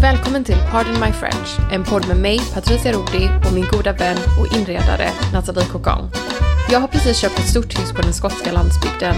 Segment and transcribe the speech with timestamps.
[0.00, 4.16] Välkommen till Pardon My French, en podd med mig, Patricia Rodi och min goda vän
[4.38, 6.10] och inredare Nathalie Cocon.
[6.70, 9.14] Jag har precis köpt ett stort hus på den skotska landsbygden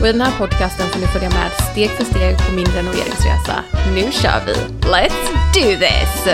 [0.00, 3.64] och i den här podcasten får ni följa med steg för steg på min renoveringsresa.
[3.94, 4.52] Nu kör vi!
[4.80, 6.26] Let's do this!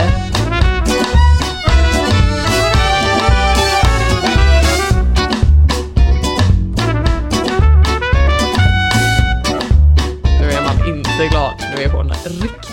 [10.40, 12.67] Nu är man inte glad, nu är hon riktigt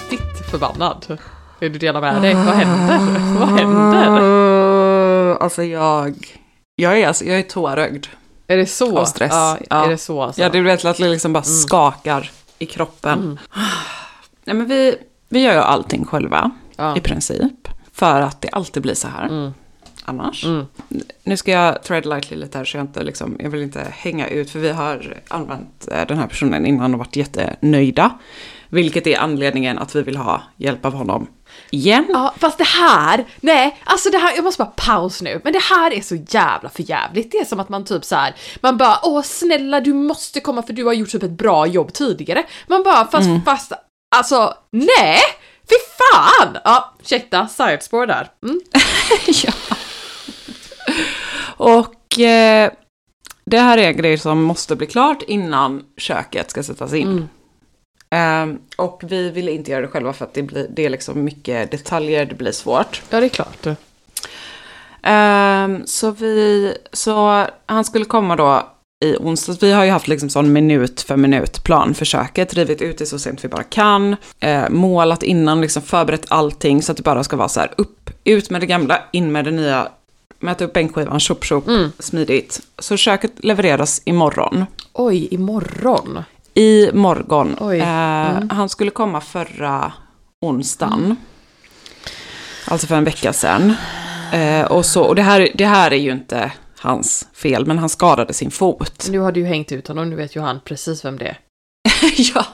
[0.60, 1.20] förbannad.
[1.60, 2.34] Vill du dela med dig?
[2.34, 3.00] Vad händer?
[3.40, 4.22] Vad händer?
[4.22, 6.16] Uh, alltså jag,
[6.76, 8.06] jag är, alltså, jag är tårögd.
[8.48, 9.00] Är det så?
[9.00, 9.32] Av stress.
[9.34, 9.86] Ja, Ja.
[9.86, 10.42] är det så alltså?
[10.42, 13.40] Ja, det är vet att det liksom bara skakar i kroppen.
[14.46, 14.96] Nej, men vi,
[15.30, 16.98] vi gör ju allting själva, Ja.
[16.98, 17.68] i princip.
[17.94, 19.54] För att det alltid blir så här.
[20.06, 20.46] Annars.
[21.24, 24.28] Nu ska jag tread lightly lite här så jag inte liksom, jag vill inte hänga
[24.28, 24.50] ut.
[24.50, 28.12] För vi har använt eh, den här personen innan och varit jättenöjda.
[28.76, 31.28] Vilket är anledningen att vi vill ha hjälp av honom
[31.70, 32.06] igen.
[32.10, 35.60] Ja, fast det här, nej, alltså det här, jag måste bara paus nu, men det
[35.60, 37.32] här är så jävla för jävligt.
[37.32, 40.64] Det är som att man typ så här, man bara åh snälla du måste komma
[40.64, 42.44] för du har gjort typ ett bra jobb tidigare.
[42.68, 43.72] Man bara fast, fast,
[44.16, 45.20] alltså nej,
[45.70, 46.58] fy fan!
[46.64, 48.30] Ja, ursäkta, sidespår där.
[48.44, 48.62] Mm.
[49.44, 49.54] ja.
[51.58, 52.72] Och eh,
[53.46, 57.30] det här är en grej som måste bli klart innan köket ska sättas in.
[58.16, 61.24] Ehm, och vi ville inte göra det själva för att det, blir, det är liksom
[61.24, 63.02] mycket detaljer, det blir svårt.
[63.10, 63.68] Ja, det är klart.
[65.04, 68.64] Ehm, så, vi, så han skulle komma då
[69.06, 69.64] i onsdags.
[69.64, 73.06] Vi har ju haft liksom sån minut för minut plan för köket, rivit ut det
[73.06, 77.24] så sent vi bara kan, eh, målat innan, liksom förberett allting så att det bara
[77.24, 79.88] ska vara så här upp, ut med det gamla, in med det nya,
[80.40, 81.66] mäta upp bänkskivan, tjopp tjopp,
[82.00, 82.62] smidigt.
[82.80, 84.66] Så köket levereras imorgon.
[84.94, 86.24] Oj, imorgon.
[86.56, 87.58] I morgon.
[87.74, 89.94] Eh, Han skulle komma förra
[90.42, 91.16] onsdagen.
[92.68, 93.74] Alltså för en vecka sedan.
[94.34, 97.90] Eh, och så, och det, här, det här är ju inte hans fel, men han
[97.90, 99.08] skadade sin fot.
[99.10, 101.40] Nu har du ju hängt ut honom, nu vet ju han precis vem det är.
[102.36, 102.46] ja.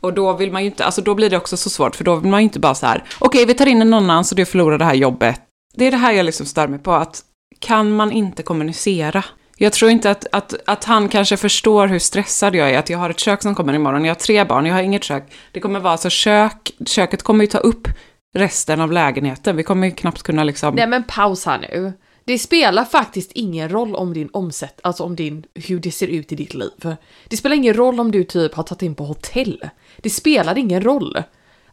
[0.00, 2.16] Och då vill man ju inte, alltså då blir det också så svårt, för då
[2.16, 4.44] vill man ju inte bara så här, okej vi tar in en annan så du
[4.44, 5.40] förlorar det här jobbet.
[5.74, 7.22] Det är det här jag liksom stör mig på, att
[7.58, 9.24] kan man inte kommunicera?
[9.62, 12.98] Jag tror inte att, att, att han kanske förstår hur stressad jag är, att jag
[12.98, 15.32] har ett kök som kommer imorgon, jag har tre barn, jag har inget kök.
[15.52, 17.88] Det kommer vara så kök, köket kommer ju ta upp
[18.34, 20.74] resten av lägenheten, vi kommer ju knappt kunna liksom...
[20.74, 21.92] Nej men paus här nu.
[22.24, 26.32] Det spelar faktiskt ingen roll om din omsätt, alltså om din, hur det ser ut
[26.32, 26.96] i ditt liv.
[27.28, 29.64] Det spelar ingen roll om du typ har tagit in på hotell.
[29.96, 31.22] Det spelar ingen roll.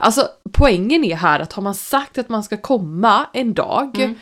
[0.01, 4.15] Alltså poängen är här att har man sagt att man ska komma en dag om,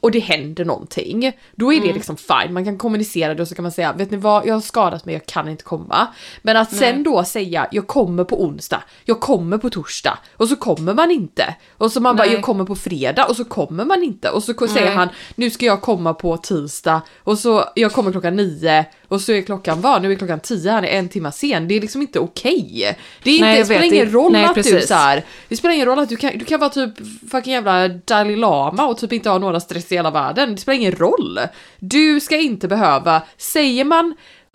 [0.00, 2.52] och det händer någonting, då är det liksom fine.
[2.52, 5.04] Man kan kommunicera det och så kan man säga, vet ni vad, jag har skadat
[5.04, 6.06] mig, jag kan inte komma.
[6.42, 10.56] Men att sen då säga, jag kommer på onsdag, jag kommer på torsdag, och så
[10.56, 11.54] kommer man inte.
[11.78, 12.34] Och så man bara, Nej.
[12.34, 14.30] jag kommer på fredag, och så kommer man inte.
[14.30, 18.36] Och så säger han, nu ska jag komma på tisdag, och så, jag kommer klockan
[18.36, 20.02] nio, och så är klockan vad?
[20.02, 21.68] Nu är klockan tio, han är en timme sen.
[21.68, 22.96] Det är liksom inte okej.
[23.22, 24.88] Det, är inte, Nej, det jag spelar vet, ingen det- roll nej, att du precis.
[24.88, 26.90] så här, det spelar ingen roll att du kan, du kan vara typ
[27.30, 30.54] fucking jävla Dalai Lama och typ inte ha några stress i hela världen.
[30.54, 31.40] Det spelar ingen roll.
[31.78, 34.14] Du ska inte behöva, säger man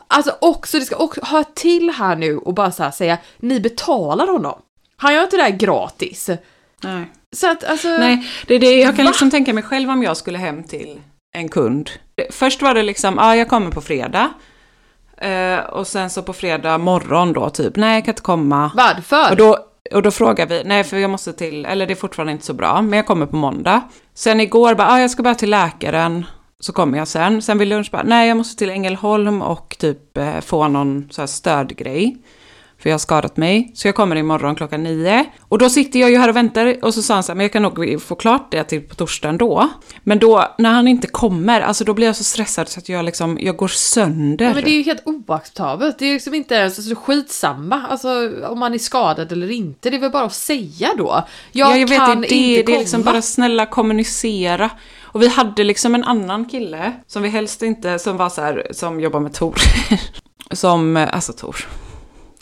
[0.09, 3.59] Alltså också, det ska också ha till här nu och bara så här säga, ni
[3.59, 4.61] betalar honom.
[4.97, 6.29] Han gör inte det här gratis.
[6.83, 7.05] Nej.
[7.35, 7.87] Så att alltså...
[7.87, 9.11] Nej, det är det jag kan Va?
[9.11, 11.01] liksom tänka mig själv om jag skulle hem till
[11.35, 11.89] en kund.
[12.31, 14.29] Först var det liksom, ja jag kommer på fredag.
[15.17, 18.71] Eh, och sen så på fredag morgon då typ, nej jag kan inte komma.
[18.75, 19.31] Varför?
[19.31, 19.57] Och då,
[19.91, 22.53] och då frågar vi, nej för jag måste till, eller det är fortfarande inte så
[22.53, 23.81] bra, men jag kommer på måndag.
[24.17, 26.25] Sen igår bara, ah, jag ska bara till läkaren,
[26.59, 27.41] så kommer jag sen.
[27.41, 31.21] Sen vid lunch bara, nej jag måste till Ängelholm och typ eh, få någon så
[31.21, 32.17] här stödgrej.
[32.79, 33.71] För jag har skadat mig.
[33.73, 35.25] Så jag kommer imorgon klockan nio.
[35.41, 37.43] Och då sitter jag ju här och väntar och så sa han så här, men
[37.43, 39.69] jag kan nog få klart det till på torsdagen då.
[40.03, 43.05] Men då, när han inte kommer, alltså då blir jag så stressad så att jag
[43.05, 44.45] liksom, jag går sönder.
[44.45, 45.99] Ja, men det är ju helt oacceptabelt.
[45.99, 49.89] Det är liksom inte ens alltså, skitsamma alltså, om man är skadad eller inte.
[49.89, 51.23] Det är väl bara att säga då.
[51.51, 53.11] Jag, Ja, jag vet, kan det, är det, inte det är liksom komma.
[53.11, 54.69] bara snälla kommunicera.
[55.01, 58.67] Och vi hade liksom en annan kille som vi helst inte, som var så här,
[58.71, 59.55] som jobbar med Tor.
[60.51, 61.55] som, alltså Tor.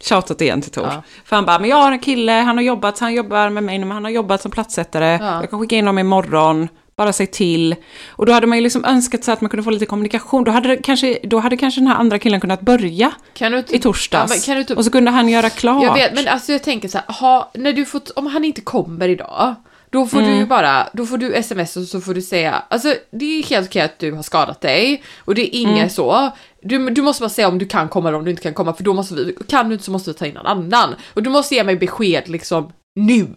[0.09, 0.83] Shoutout igen till Tor.
[0.91, 1.03] Ja.
[1.25, 3.77] För han bara, men jag har en kille, han har jobbat, han jobbar med mig
[3.77, 5.19] nu, men han har jobbat som platssättare.
[5.21, 5.41] Ja.
[5.41, 6.67] Jag kan skicka in honom imorgon.
[6.97, 7.75] Bara säg till.
[8.07, 10.43] Och då hade man ju liksom önskat så att man kunde få lite kommunikation.
[10.43, 13.11] Då hade, kanske, då hade kanske den här andra killen kunnat börja
[13.41, 13.75] inte...
[13.75, 14.47] i torsdags.
[14.47, 14.75] Ja, inte...
[14.75, 15.83] Och så kunde han göra klart.
[15.83, 18.61] Jag vet, men alltså jag tänker så här, ha, när du får, om han inte
[18.61, 19.55] kommer idag,
[19.95, 20.39] då får Mm.
[20.39, 23.67] du bara, då får du sms och så får du säga, alltså det är helt
[23.69, 25.89] okej att du har skadat dig och det är inget Mm.
[25.89, 26.31] så.
[26.61, 28.73] Du, du måste bara säga om du kan komma eller om du inte kan komma
[28.73, 30.95] för då måste vi, kan du inte så måste vi ta in någon annan.
[31.13, 33.27] Och du måste ge mig besked liksom nu.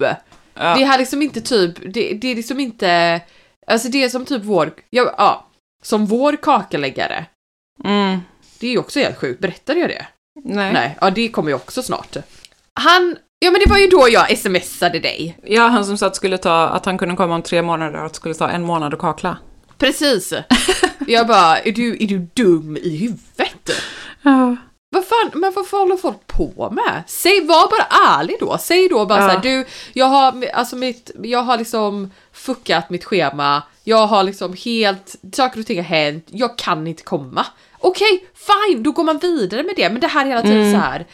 [0.54, 0.74] Ja.
[0.76, 3.20] Det här liksom inte typ, det, det är liksom inte,
[3.66, 5.46] alltså det är som typ vår, ja, ja
[5.82, 7.26] som vår kakeläggare.
[7.84, 8.18] Mm.
[8.60, 10.06] Det är ju också helt sjukt, berättade jag det?
[10.44, 10.72] Nej.
[10.72, 12.16] Nej, ja det kommer ju också snart.
[12.74, 15.38] Han, ja men det var ju då jag smsade dig.
[15.44, 18.06] Ja, han som sa att, skulle ta, att han kunde komma om tre månader och
[18.06, 19.36] att det skulle ta en månad att kakla.
[19.78, 20.32] Precis.
[21.06, 23.70] Jag bara, är du, är du dum i huvudet?
[24.22, 24.56] Ja.
[24.90, 27.02] Vad fan, men vad fan håller folk på med?
[27.06, 28.58] Säg, var bara ärlig då.
[28.58, 29.28] Säg då bara Ja.
[29.28, 33.62] så här, du, jag har, alltså mitt, jag har liksom fuckat mitt schema.
[33.84, 36.26] Jag har liksom helt, saker och ting har hänt.
[36.30, 37.46] Jag kan inte komma.
[37.78, 39.90] Okej, fine, då går man vidare med det.
[39.90, 41.06] Men det här hela tiden så här.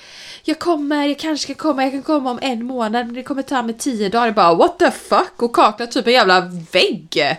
[0.47, 3.43] Jag kommer, jag kanske ska komma, jag kan komma om en månad, men det kommer
[3.43, 4.27] ta mig tio dagar.
[4.27, 5.43] Jag bara, what the fuck?
[5.43, 6.41] Och kakla typ en jävla
[6.73, 7.39] vägg.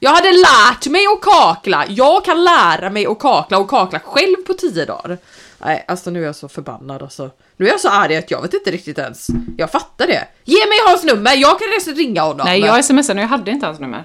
[0.00, 1.84] Jag hade lärt mig att kakla.
[1.88, 5.18] Jag kan lära mig att kakla och kakla själv på tio dagar.
[5.58, 7.30] Nej, alltså nu är jag så förbannad alltså.
[7.56, 9.26] Nu är jag så arg att jag vet inte riktigt ens.
[9.56, 10.28] Jag fattar det.
[10.44, 12.44] Ge mig hans nummer, jag kan ringa honom.
[12.44, 14.04] Nej, jag smsade och jag hade inte hans nummer.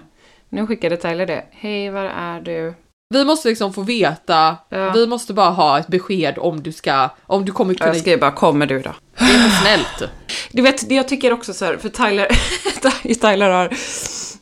[0.50, 1.46] Nu skickade Tyler det.
[1.52, 2.74] Hej, var är du?
[3.12, 4.92] Vi måste liksom få veta, Ja.
[4.92, 7.90] vi måste bara ha ett besked om du ska, om du kommer kunna...
[7.90, 8.94] Jag skrev bara, kommer du då?
[9.18, 10.12] Det är för snällt.
[10.52, 12.28] Du vet, det jag tycker också så här, för Tyler,
[13.32, 13.70] Tyler har...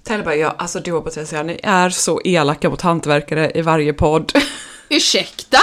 [0.03, 3.93] Tyler bara, ja, alltså du och Patricia, ni är så elaka mot hantverkare i varje
[3.93, 4.31] podd.
[4.89, 5.57] Ursäkta?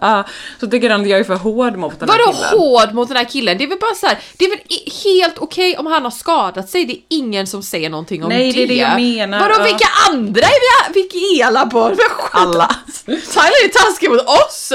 [0.00, 0.24] Ja,
[0.60, 2.58] så tycker han att jag är för hård mot den här Vadå killen.
[2.58, 3.58] hård mot den här killen?
[3.58, 4.58] Det är väl bara så här, det är väl
[5.04, 8.52] helt okej om han har skadat sig, det är ingen som säger någonting om Nej,
[8.52, 8.58] det.
[8.58, 9.64] det är det jag menar, Vadå ja.
[9.64, 11.96] vilka andra är vi, vilka är ela på?
[12.32, 12.66] Alla.
[13.06, 14.72] Tyler är taskig mot oss!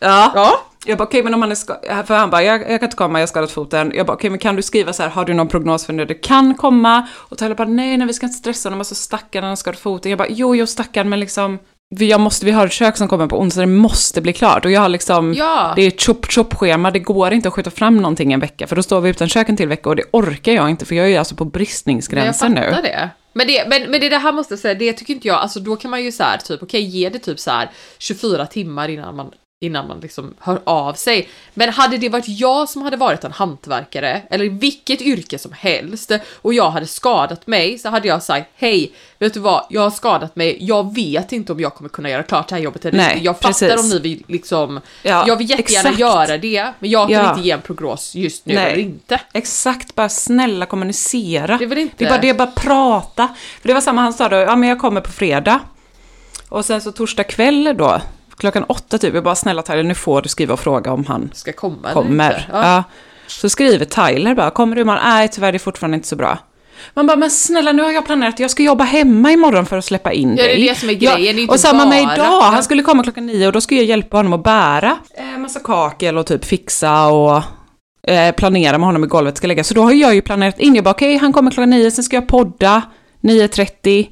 [0.00, 0.32] Ja.
[0.34, 0.64] Ja.
[0.84, 2.96] Jag bara, okej men om han är skadad, för han bara, jag, jag kan inte
[2.96, 3.92] komma, jag har skadat foten.
[3.94, 6.04] Jag bara, okej men kan du skriva så här, har du någon prognos för när
[6.06, 7.06] det kan komma?
[7.14, 9.80] Och Tyler bara, nej, nej vi ska inte stressa honom, alltså stackarn han har skadat
[9.80, 10.10] foten.
[10.10, 11.58] Jag bara, jo, jo stackarn, men liksom,
[11.90, 14.64] jag måste, vi har ett kök som kommer på onsdag, det måste bli klart.
[14.64, 15.72] Och jag har liksom, Ja.
[15.76, 18.76] det är chop chop schema det går inte att skjuta fram någonting en vecka, för
[18.76, 21.04] då står vi utan kök en till vecka och det orkar jag inte, för jag
[21.06, 22.62] är ju alltså på jag bristningsgränsen nu.
[22.62, 23.10] fattar det.
[23.32, 25.60] Men det, men, men det, det här måste jag säga, det tycker inte jag, alltså
[25.60, 28.88] då kan man ju så här typ, okej ge det typ så här 24 timmar
[28.88, 29.30] innan man
[29.60, 31.28] innan man liksom hör av sig.
[31.54, 36.12] Men hade det varit jag som hade varit en hantverkare, eller vilket yrke som helst,
[36.42, 39.90] och jag hade skadat mig, så hade jag sagt hej, vet du vad, jag har
[39.90, 43.20] skadat mig, jag vet inte om jag kommer kunna göra klart det här jobbet Nej.
[43.22, 43.80] Jag fattar precis.
[43.80, 46.00] om ni vill liksom, Ja, jag vill jättegärna exakt.
[46.00, 47.30] göra det, men jag kan Ja.
[47.30, 48.72] inte ge en prognos just nu Nej.
[48.72, 49.20] eller inte.
[49.32, 51.58] Exakt, bara snälla kommunicera.
[51.58, 53.28] Det är väl inte- Det är bara det, bara prata.
[53.60, 55.60] För det var samma, han sa då, ja men jag kommer på fredag.
[56.48, 58.00] Och sen så torsdag kväll då,
[58.38, 61.30] klockan åtta typ, jag bara snälla Tyler, nu får du skriva och fråga om han
[61.34, 62.30] Ska komma kommer.
[62.30, 62.44] inte.
[62.52, 62.84] Ja.
[63.26, 65.02] Så skriver Tyler bara, kommer du imorgon?
[65.04, 66.38] Nej, tyvärr det är fortfarande inte så bra.
[66.94, 69.84] Man bara, men snälla nu har jag planerat, jag ska jobba hemma imorgon för att
[69.84, 70.68] släppa in Ja, det är dig.
[70.68, 72.48] det som är grejen, det är inte och samma med bara- idag, Ja.
[72.52, 75.60] han skulle komma klockan nio och då ska jag hjälpa honom att bära eh, massa
[75.60, 77.42] kakel och typ fixa och
[78.10, 79.64] eh, planera med honom i golvet ska lägga.
[79.64, 82.04] Så då har jag ju planerat in, jag bara okej, han kommer klockan nio, sen
[82.04, 82.82] ska jag podda
[83.22, 84.08] 9.30.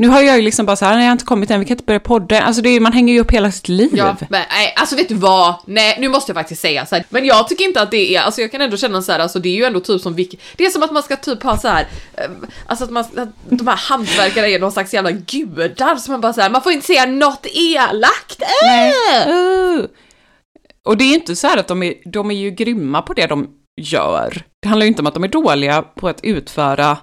[0.00, 1.66] Nu har jag ju liksom bara så här, nej jag har inte kommit än, vi
[1.66, 2.42] kan inte börja podda.
[2.42, 3.90] Alltså det är, man hänger ju upp hela sitt liv.
[3.92, 5.54] Ja, men, nej, alltså vet du vad?
[5.66, 7.04] Nej, nu måste jag faktiskt säga så här.
[7.08, 9.38] Men jag tycker inte att det är, alltså jag kan ändå känna så här, alltså
[9.38, 11.58] det är ju ändå typ som vilket, det är som att man ska typ ha
[11.58, 12.24] så här, eh,
[12.66, 16.32] alltså att man, att de här hantverkarna är någon slags jävla gudar som man bara
[16.32, 18.42] så här, man får inte säga något elakt.
[18.42, 19.28] Äh!
[19.28, 19.84] Uh.
[20.84, 23.26] Och det är inte så här att de är, de är ju grymma på det
[23.26, 23.48] de
[23.80, 24.42] gör.
[24.62, 26.96] Det handlar ju inte om att de är dåliga på att utföra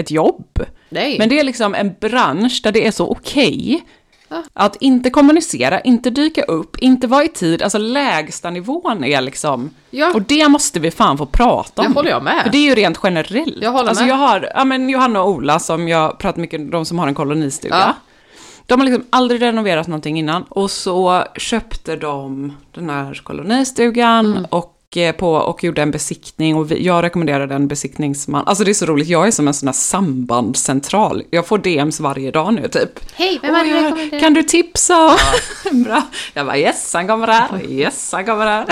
[0.00, 0.58] ett jobb.
[0.88, 1.18] Nej.
[1.18, 3.84] Men det är liksom en bransch där det är så okej
[4.32, 4.42] Ja.
[4.52, 7.62] att inte kommunicera, inte dyka upp, inte vara i tid.
[7.62, 9.70] Alltså lägsta nivån är liksom...
[9.90, 10.12] Ja.
[10.14, 11.88] Och det måste vi fan få prata om.
[11.88, 12.42] Det håller jag med.
[12.42, 13.56] För det är ju rent generellt.
[13.62, 14.10] Jag håller alltså med.
[14.10, 17.08] jag har, ja men Johanna och Ola som jag pratar mycket om, de som har
[17.08, 17.74] en kolonistuga.
[17.78, 17.94] Ja.
[18.66, 20.42] De har liksom aldrig renoverat någonting innan.
[20.48, 24.44] Och så köpte de den här kolonistugan Mm.
[24.50, 24.76] och,
[25.18, 26.56] på, och gjorde en besiktning.
[26.56, 28.42] Och vi, jag rekommenderade en besiktningsman.
[28.46, 31.22] Alltså det är så roligt, jag är som en sån här sambandscentral.
[31.30, 32.90] Jag får DMs varje dag nu typ.
[33.14, 34.20] Hej, vem hade jag- rekommenderat?
[34.22, 35.16] Kan du tipsa?
[35.72, 36.02] Bra.
[36.34, 37.48] Jag bara yes, han kommer här.
[37.70, 38.64] Yes, han kommer här.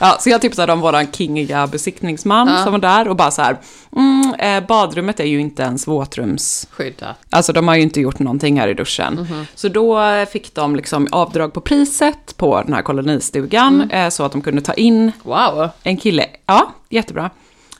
[0.00, 2.62] Ja, så jag tipsade om våran kingiga besiktningsman Ja.
[2.64, 3.56] som var där och bara så här.
[3.96, 6.68] Mm, eh, badrummet är ju inte ens våtrums...
[6.70, 7.14] Skydda.
[7.30, 9.14] Alltså de har ju inte gjort någonting här i duschen.
[9.14, 9.46] Mhm.
[9.54, 13.74] Så då eh, fick de liksom avdrag på priset på den här kolonistugan.
[13.74, 13.90] Mm.
[13.90, 15.37] eh, Så att de kunde ta in Wow.
[15.82, 16.26] En kille.
[16.46, 17.30] Ja, jättebra.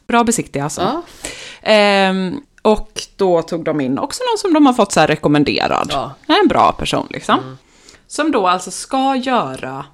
[0.06, 0.80] Bra besiktiga alltså.
[0.80, 1.02] Ja.
[1.62, 5.88] Ehm, och då tog de in också någon som de har fått så här rekommenderad.
[5.92, 6.14] Ja.
[6.26, 7.58] En bra person liksom.
[8.06, 9.84] Som då alltså ska göra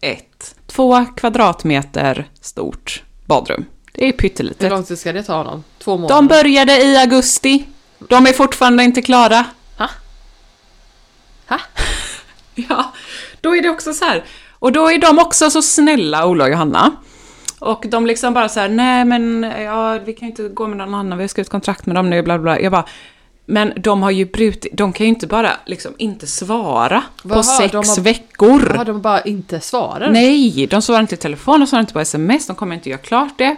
[0.00, 3.64] ett två kvadratmeter stort badrum.
[3.92, 4.70] Det är Hur pyttelitet.
[4.70, 5.64] lång tid ska det ta honom?
[5.78, 6.14] Två månader?
[6.14, 7.64] De började i augusti.
[8.08, 9.44] De är fortfarande inte klara.
[9.78, 9.88] Ha?
[11.48, 11.60] Ha?
[12.68, 12.92] Ja,
[13.40, 14.24] då är det också så här.
[14.58, 16.92] Och då är de också så snälla, Ola och Johanna.
[17.64, 20.76] Och de liksom bara så här, nej men ja, vi kan ju inte gå med
[20.76, 22.60] någon annan, vi har skrivit kontrakt med dem nu, bla bla.
[22.60, 22.84] Jag bara,
[23.46, 27.36] men de har ju brutit, de kan ju inte bara liksom inte svara på Vad
[27.36, 28.74] har sex de har- veckor.
[28.76, 30.10] Har de bara inte svarar?
[30.10, 33.00] Nej, de svarar inte i telefon, de svarar inte på sms, de kommer inte göra
[33.00, 33.56] klart det.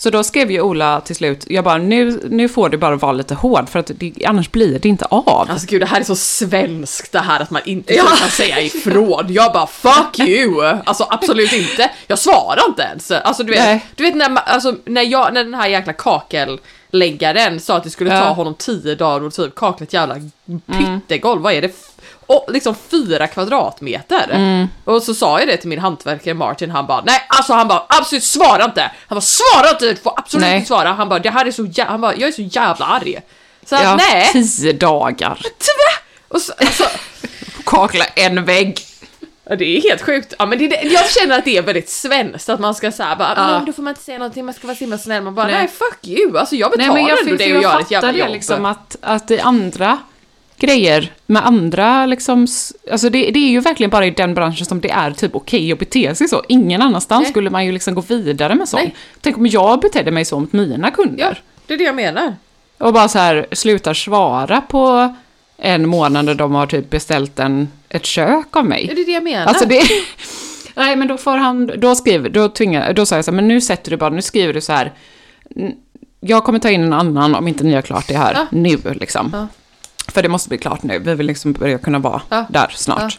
[0.00, 3.12] Så då skrev ju Ola till slut, jag bara, nu, nu får du bara vara
[3.12, 5.50] lite hård för att det, annars blir det inte av.
[5.50, 9.26] Alltså gud, det här är så svenskt det här att man inte kan säga ifrån.
[9.28, 10.64] Jag bara fuck you!
[10.84, 11.90] Alltså absolut inte.
[12.06, 13.10] Jag svarar inte ens.
[13.10, 13.86] Alltså du vet, Nej.
[13.94, 18.10] du vet när, alltså, när, jag, när den här jäkla kakelläggaren sa att det skulle
[18.10, 18.32] ta Ja.
[18.32, 20.16] honom tio dagar och typ kakla ett jävla
[20.66, 21.74] pyttegolv, vad är det?
[22.32, 24.68] Och liksom fyra kvadratmeter.
[24.84, 27.82] Och så sa jag det till min hantverkare Martin, han bara nej alltså han bara
[27.88, 28.80] absolut svara inte!
[29.08, 30.56] Han bara svara inte, du får absolut Nej.
[30.56, 30.92] inte svara.
[30.92, 33.20] Han bara det här är så jä- han bara jag är så jävla arg.
[33.66, 34.28] Så Ja, nej!
[34.32, 35.34] tio dagar.
[35.34, 36.02] Tvä!
[36.28, 36.84] Och så, alltså,
[37.66, 38.78] Kakla en vägg.
[39.44, 40.34] Ja, det är helt sjukt.
[40.38, 43.16] Ja, men det, det, jag känner att det är väldigt svenskt att man ska säga
[43.18, 43.46] bara, Ja.
[43.46, 45.22] men då får man inte säga någonting, man ska vara så himla snäll.
[45.22, 45.68] Man bara, nej, Nej.
[45.68, 48.08] fuck you, alltså jag betalar Nej, men jag, ändå för och jag gör ett jävla
[48.08, 48.30] fattar det jobb.
[48.32, 49.98] liksom att, att i andra
[50.60, 52.46] grejer med andra liksom,
[52.90, 55.72] alltså det, det är ju verkligen bara i den branschen som det är typ okej
[55.72, 56.42] att bete sig så.
[56.48, 57.30] Ingen annanstans Nej.
[57.30, 58.82] skulle man ju liksom gå vidare med sånt.
[58.82, 58.94] Nej.
[59.20, 61.24] Tänk om jag betedde mig så mot mina kunder.
[61.24, 61.34] Ja,
[61.66, 62.34] det är det jag menar.
[62.78, 65.14] Och bara så här slutar svara på
[65.56, 68.86] en månad när de har typ beställt en, ett kök av mig.
[68.88, 69.46] Ja, det är det jag menar.
[69.46, 69.82] Alltså det...
[70.74, 73.48] Nej, men då får han, då skriver, då tvingar, då sa jag så här, men
[73.48, 74.92] nu sätter du bara, nu skriver du så här,
[75.56, 75.72] "N-
[76.20, 78.46] jag kommer ta in en annan om inte ni har klart det här Ja.
[78.50, 79.30] nu liksom.
[79.32, 79.46] Ja.
[80.10, 82.46] För det måste bli klart nu, vi vill liksom börja kunna vara Ja.
[82.50, 83.18] där snart.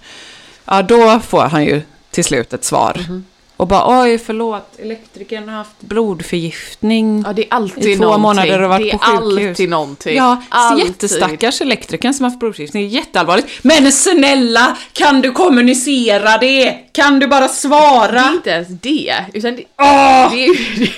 [0.66, 0.82] Ja.
[0.82, 1.82] då får han ju
[2.12, 3.06] till slut ett svar.
[3.10, 3.26] Mhm.
[3.58, 7.24] Och bara, oj förlåt, elektrikern har haft blodförgiftning.
[7.28, 8.22] ja, det är alltid I två någonting.
[8.22, 9.50] månader och varit det är på sjukhus.
[9.50, 10.18] alltid någonting.
[10.18, 10.86] Ja, alltid.
[10.88, 13.48] jättestackars elektrikern som har haft blodförgiftning, det är jätteallvarligt.
[13.62, 16.72] Men snälla, kan du kommunicera det?
[16.92, 18.30] Kan du bara Det är svara?
[18.34, 20.32] inte ens det, utan det, Åh!
[20.34, 20.56] det, är, ju,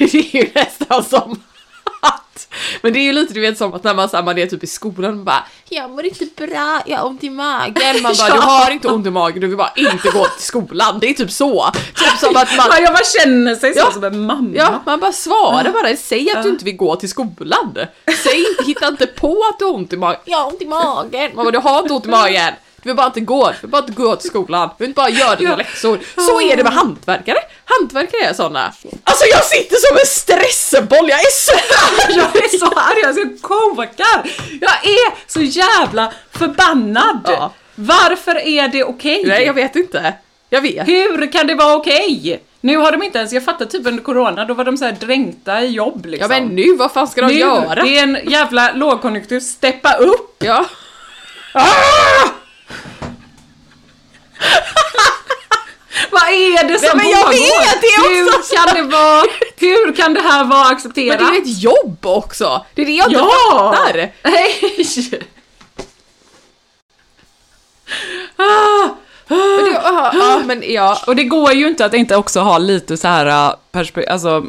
[0.07, 1.41] det är ju nästan som.
[2.81, 4.45] Men det är ju lite du vet som att när man, så här, man är
[4.45, 8.01] typ i skolan och bara Jag mår inte bra, jag har ont i magen.
[8.01, 8.33] Man bara Ja.
[8.35, 10.99] du har inte ont i magen, du vill bara inte gå till skolan.
[10.99, 11.71] Det är typ så.
[11.95, 12.67] Typ som att man...
[12.69, 13.91] Ja, jag bara känner sig så Ja.
[13.91, 14.49] som en mamma.
[14.55, 15.95] Ja, man bara svarar bara.
[15.95, 17.75] Säg att du inte vill gå till skolan.
[18.23, 20.19] Säg, hitta inte på att du har ont i magen.
[20.25, 21.31] Jag har ont i magen.
[21.35, 22.53] Man bara, du har inte ont i magen.
[22.83, 24.69] Du vill bara inte gå, du vill bara inte gå till skolan.
[24.77, 25.55] Du vill inte bara göra dina Ja.
[25.55, 25.99] läxor.
[26.15, 27.37] Så är det med hantverkare.
[27.65, 28.73] Hantverkare är såna.
[29.03, 31.51] Alltså jag sitter som en stressboll, jag är så
[32.09, 34.31] Jag är så arg, jag är så kokar.
[34.61, 37.19] Jag är så jävla förbannad.
[37.25, 37.53] Ja.
[37.75, 39.23] Varför är det okej?
[39.25, 40.13] Nej, jag vet inte.
[40.49, 40.87] Jag vet.
[40.87, 42.43] Hur kan det vara okej?
[42.61, 44.91] Nu har de inte ens, jag fattar typ under corona, då var de så här
[44.91, 46.29] dränkta i jobb Ja liksom.
[46.29, 47.83] men nu, vad fan ska de nu, göra?
[47.83, 50.35] det är en jävla lågkonjunktur, steppa upp!
[50.43, 50.65] Ja.
[51.53, 51.63] Ah!
[56.11, 57.33] Vad är det som Nej, men jag pågår?
[57.33, 59.23] vet, det också hur kan det vara,
[59.57, 61.21] hur kan det här vara accepterat?
[61.21, 62.65] Men det är ett jobb också!
[62.73, 63.73] Det är det jag inte ja!
[63.75, 64.11] fattar!
[64.23, 64.55] Nej!
[69.27, 71.01] Men det, ja, ja, men ja.
[71.07, 74.45] Och det går ju inte att inte också ha lite så här perspektiv, alltså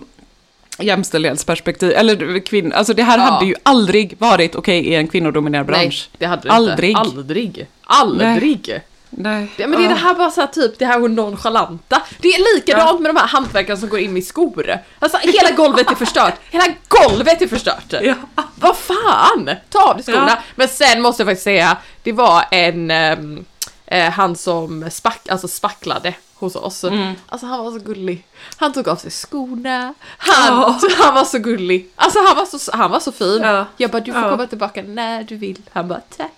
[0.78, 3.24] jämställdhetsperspektiv, eller kvinn, alltså det här Ja.
[3.24, 6.08] hade ju aldrig varit okej i en kvinnodominerad Nej, bransch.
[6.18, 6.90] det hade det Aldrig.
[6.90, 7.00] inte.
[7.00, 7.66] Aldrig.
[7.84, 8.80] Aldrig.
[9.16, 9.52] Nej.
[9.56, 12.02] Det, men det är det här bara så här, typ det här nonchalanta.
[12.18, 14.78] Det är likadant med de här hantverkarna som går in med skor.
[14.98, 16.34] Alltså hela golvet är förstört.
[16.50, 17.94] Hela golvet är förstört.
[18.02, 18.14] Ja.
[18.54, 19.50] Vad fan!
[19.70, 20.26] Ta av dig skorna.
[20.28, 20.36] Ja.
[20.54, 23.44] Men sen måste jag faktiskt säga, det var en, ehm,
[23.86, 26.84] eh, han som spack, alltså spacklade hos oss.
[27.28, 28.26] Alltså han var så gullig.
[28.56, 29.94] Han tog av sig skorna.
[30.18, 30.78] Han, Ja.
[31.04, 31.88] han var så gullig.
[31.96, 33.40] Alltså han var så, han var så fin.
[33.42, 33.66] Ja.
[33.76, 34.30] Jag bara, du får Ja.
[34.30, 35.62] komma tillbaka när du vill.
[35.72, 36.32] Han bara, tack.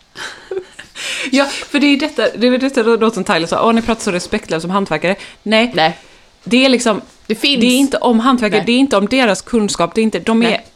[1.33, 4.03] Ja, för det är detta, det är detta då som Tyler sa, åh ni pratar
[4.03, 5.17] så respektlöst som hantverkare.
[5.43, 5.99] Nej, Nej,
[6.45, 7.61] det är liksom, det finns.
[7.61, 8.67] det är inte om hantverkare, Nej.
[8.67, 10.67] det är inte om deras kunskap, det är inte, de är Nej.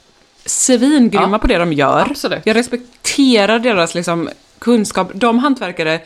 [0.44, 1.38] svingrymma Ja.
[1.38, 2.06] på det de gör.
[2.10, 2.40] Absolut.
[2.44, 5.10] Jag respekterar deras liksom kunskap.
[5.14, 6.00] De hantverkare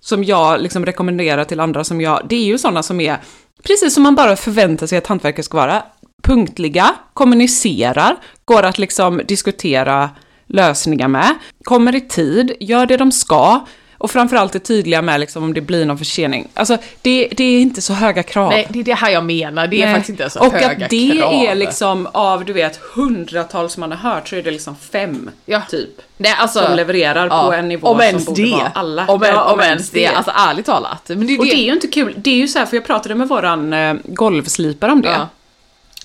[0.00, 3.16] som jag liksom rekommenderar till andra som jag, det är ju sådana som är,
[3.62, 5.82] precis som man bara förväntar sig att hantverkare ska vara,
[6.22, 10.10] punktliga, kommunicerar, går att liksom diskutera
[10.46, 11.34] lösningar med,
[11.64, 13.66] kommer i tid, gör det de ska,
[13.98, 16.48] och framförallt är tydliga med liksom om det blir någon försening.
[16.54, 18.50] Alltså, det, det är inte så höga krav.
[18.50, 19.66] Nej, det är det här jag menar.
[19.66, 19.94] Det är Nej.
[19.94, 21.32] faktiskt inte så Och höga att det krav.
[21.32, 25.62] är liksom av, du vet, hundratals man har hört så är det liksom fem, Ja.
[25.70, 25.90] typ.
[26.16, 28.50] Nej, alltså, som levererar ja, på en nivå om som ens borde det.
[28.50, 29.06] vara alla.
[29.06, 30.06] Om, Ja, om ens det.
[30.06, 31.02] Alltså ärligt talat.
[31.08, 31.50] Men det och det.
[31.50, 32.14] det är ju inte kul.
[32.16, 35.08] Det är ju så här, för jag pratade med våran eh, golvslipare om det.
[35.08, 35.28] Ja.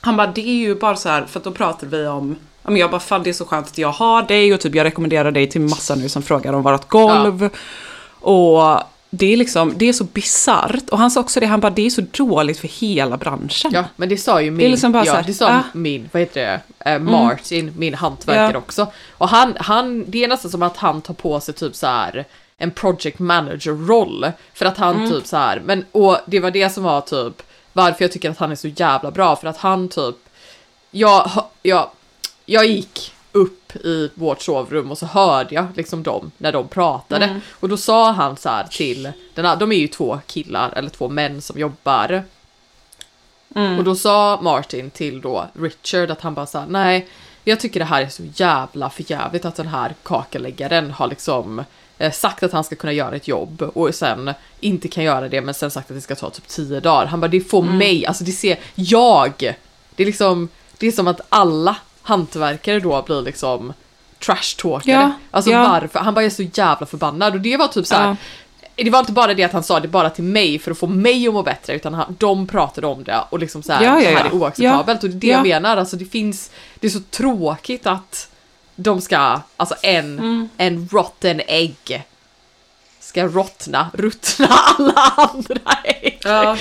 [0.01, 2.36] Han bara, det är ju bara så här, för att då pratade vi om
[2.70, 4.84] men jag bara, fan det är så skönt att jag har dig och typ jag
[4.84, 7.50] rekommenderar dig till massa nu som frågar om vårat golv.
[8.20, 10.90] Och det är liksom, det är så bisarrt.
[10.90, 13.72] Och han sa också det, han bara, det är så dåligt för hela branschen.
[13.74, 15.64] Ja, men det sa ju min, Det är liksom bara ja, här, det sa ah.
[15.74, 18.58] min, vad heter det, eh, Martin, min hantverkare Ja.
[18.58, 18.88] också.
[19.12, 22.26] Och han, han, det är nästan som att han tar på sig typ så här
[22.58, 24.32] en project manager-roll.
[24.54, 25.12] För att han Mm.
[25.12, 27.42] typ så här, men och det var det som var typ
[27.74, 30.16] varför jag tycker att han är så jävla bra, för att han typ,
[30.92, 31.90] jag, jag,
[32.50, 37.25] jag gick upp i vårt sovrum och så hörde jag liksom dem när de pratade.
[37.25, 37.41] Mm.
[37.51, 40.89] Och då sa han så här till, den här, de är ju två killar eller
[40.89, 42.24] två män som jobbar.
[43.56, 43.77] Mm.
[43.77, 47.07] Och då sa Martin till då Richard att han bara sa nej,
[47.44, 51.64] jag tycker det här är så jävla förjävligt att den här kakeläggaren har liksom
[51.98, 55.42] eh, sagt att han ska kunna göra ett jobb och sen inte kan göra det
[55.42, 57.05] men sen sagt att det ska ta typ tio dagar.
[57.05, 57.77] Han bara det får Mm.
[57.77, 59.33] mig, alltså det ser jag.
[59.96, 61.75] Det är liksom, det är som att alla
[62.09, 63.74] hantverkare då blir liksom
[64.19, 64.91] trash-talkade.
[65.01, 65.67] Ja, alltså ja.
[65.69, 66.00] varför?
[66.00, 68.07] Han bara är så jävla förbannad och det var typ så här.
[68.07, 68.15] Ja.
[68.83, 70.87] Det var inte bara det att han sa det bara till mig för att få
[70.87, 74.01] mig att må bättre utan han, de pratade om det och liksom så här, Ja,
[74.01, 74.29] ja, det här ja.
[74.31, 75.43] är oacceptabelt och det är det jag Ja.
[75.43, 78.29] menar, alltså det finns, det är så tråkigt att
[78.75, 80.50] de ska, alltså en, Mm.
[80.57, 82.03] en rotten ägg
[83.00, 86.19] ska rottna, ruttna alla andra ägg.
[86.24, 86.57] Ja,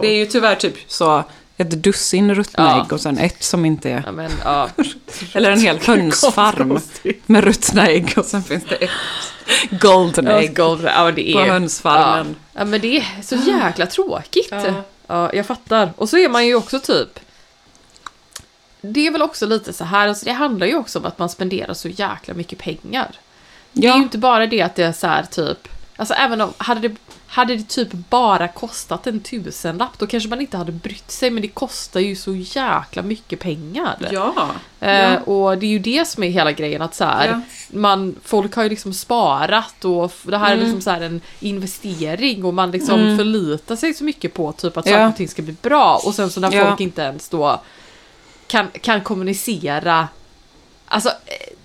[0.00, 1.24] Det är ju tyvärr typ så
[1.56, 2.84] ett dussin ruttna Ja.
[2.84, 4.02] ägg och sen ett som inte är...
[4.06, 4.68] Ja, men, ja.
[5.32, 6.80] Eller en hel hönsfarm
[7.26, 8.90] med ruttna ägg och sen finns det ett
[9.70, 12.36] golden ägg golv- ja, det på är, hönsfarmen.
[12.52, 12.60] Ja.
[12.60, 14.48] ja men det är så jäkla tråkigt.
[14.50, 14.82] Ja.
[15.06, 15.32] Ja.
[15.32, 15.90] jag fattar.
[15.96, 17.18] Och så är man ju också typ
[18.80, 21.28] det är väl också lite så här, alltså det handlar ju också om att man
[21.28, 23.10] spenderar så jäkla mycket pengar.
[23.72, 26.52] Det är ju inte bara det att det är så här typ, alltså även om,
[26.56, 26.96] hade det,
[27.36, 31.42] hade det typ bara kostat en tusenlapp då kanske man inte hade brytt sig men
[31.42, 34.08] det kostar ju så jäkla mycket pengar.
[34.12, 34.50] ja.
[34.80, 35.18] Eh, ja.
[35.20, 37.40] och det är ju det som är hela grejen att så här, Ja.
[37.78, 40.64] man, folk har ju liksom sparat och det här är Mm.
[40.64, 43.18] liksom så en investering och man liksom Mm.
[43.18, 44.92] förlitar sig så mycket på typ att Ja.
[44.92, 47.60] saker och ting ska bli bra och sen så när folk inte ens då
[48.46, 50.08] kan, kan kommunicera,
[50.86, 51.55] alltså eh,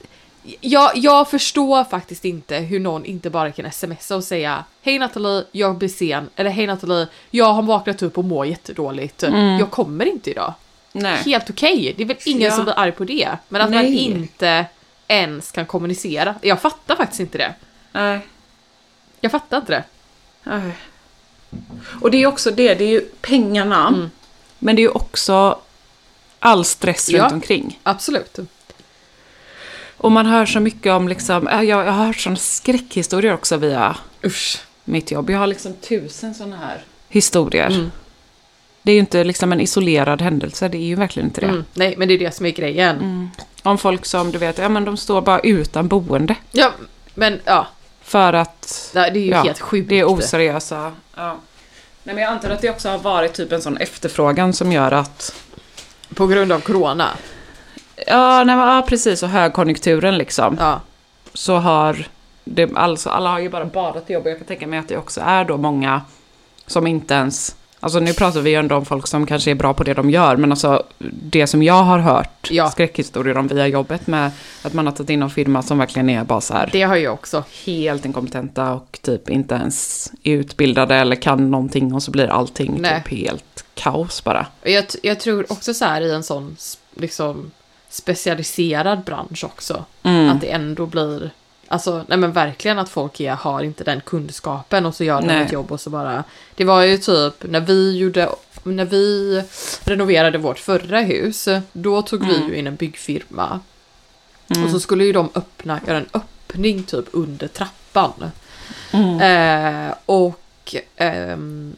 [0.61, 5.43] jag, jag förstår faktiskt inte hur någon inte bara kan smsa och säga Hej Nathalie,
[5.51, 6.29] jag blir sen.
[6.35, 9.23] Eller hej Nathalie, jag har vaknat upp och mår jättedåligt.
[9.23, 9.59] Mm.
[9.59, 10.53] Jag kommer inte idag
[10.91, 11.15] Nej.
[11.25, 11.93] helt okej.
[11.97, 12.51] Det är väl ingen Ja.
[12.55, 13.29] som blir arg på det.
[13.49, 13.97] Men att man Nej.
[13.97, 14.65] inte
[15.07, 16.35] ens kan kommunicera.
[16.41, 17.53] Jag fattar faktiskt inte det.
[17.91, 18.19] Nej.
[19.21, 19.83] Jag fattar inte det.
[20.43, 20.71] Nej.
[22.01, 23.87] Och det är också det, det är ju pengarna.
[23.87, 24.09] Mm.
[24.59, 25.59] Men det är ju också
[26.39, 27.23] all stress Ja.
[27.23, 27.79] runt omkring.
[27.83, 28.39] Absolut.
[30.01, 33.57] Och man hör så mycket om liksom, äh, jag, jag har hört sådana skräckhistorier också
[33.57, 34.57] via Usch.
[34.83, 35.29] mitt jobb.
[35.29, 37.67] Jag har liksom tusen sådana här historier.
[37.67, 37.91] Mm.
[38.83, 41.47] Det är ju inte liksom en isolerad händelse, det är ju verkligen inte det.
[41.47, 41.65] Mm.
[41.73, 42.95] Nej, men det är det som är grejen.
[42.95, 43.29] Mm.
[43.63, 46.35] Om folk som, du vet, ja men de står bara utan boende.
[46.51, 46.71] Ja,
[47.15, 47.67] men ja.
[48.03, 49.89] För att Det är ju Ja, helt sjukt.
[49.89, 50.91] det är oseriösa.
[51.15, 51.37] Ja.
[52.03, 54.91] Nej, men jag antar att det också har varit typ en sån efterfrågan som gör
[54.91, 55.35] att...
[56.15, 57.09] På grund av corona.
[58.07, 59.23] Ja, nej, ja precis.
[59.23, 60.57] Och högkonjunkturen liksom.
[60.59, 60.79] Ja.
[61.33, 62.07] Så har
[62.43, 64.97] det, alltså, alla har ju bara badat i jobb jag kan tänka mig att det
[64.97, 66.01] också är då många
[66.67, 69.73] som inte ens Alltså nu pratar vi ju ändå om folk som kanske är bra
[69.73, 70.83] på det de gör, men alltså
[71.23, 72.69] det som jag har hört Ja.
[72.71, 74.31] skräckhistorier om via jobbet med
[74.63, 76.95] att man har tagit in någon firma som verkligen är bara så här Det har
[76.95, 77.43] jag också.
[77.65, 82.75] helt inkompetenta och typ inte ens är utbildade eller kan någonting och så blir allting
[82.79, 83.03] Nej.
[83.03, 84.45] typ helt kaos bara.
[84.63, 86.57] Jag, jag tror också så här i en sån
[86.95, 87.51] liksom
[87.93, 89.85] specialiserad bransch också.
[90.03, 90.29] Mm.
[90.29, 91.29] Att det ändå blir,
[91.67, 95.27] alltså nej men verkligen att folk är, har inte den kunskapen och så gör de
[95.27, 95.41] Nej.
[95.45, 96.23] ett jobb och så bara.
[96.55, 98.29] Det var ju typ när vi gjorde,
[98.63, 99.43] när vi
[99.83, 102.47] renoverade vårt förra hus, då tog vi Mm.
[102.49, 103.59] ju in en byggfirma.
[104.47, 104.63] Mm.
[104.63, 108.31] Och så skulle ju de öppna, göra en öppning typ under trappan.
[108.91, 109.19] Mm.
[109.87, 111.75] Eh, och ehm,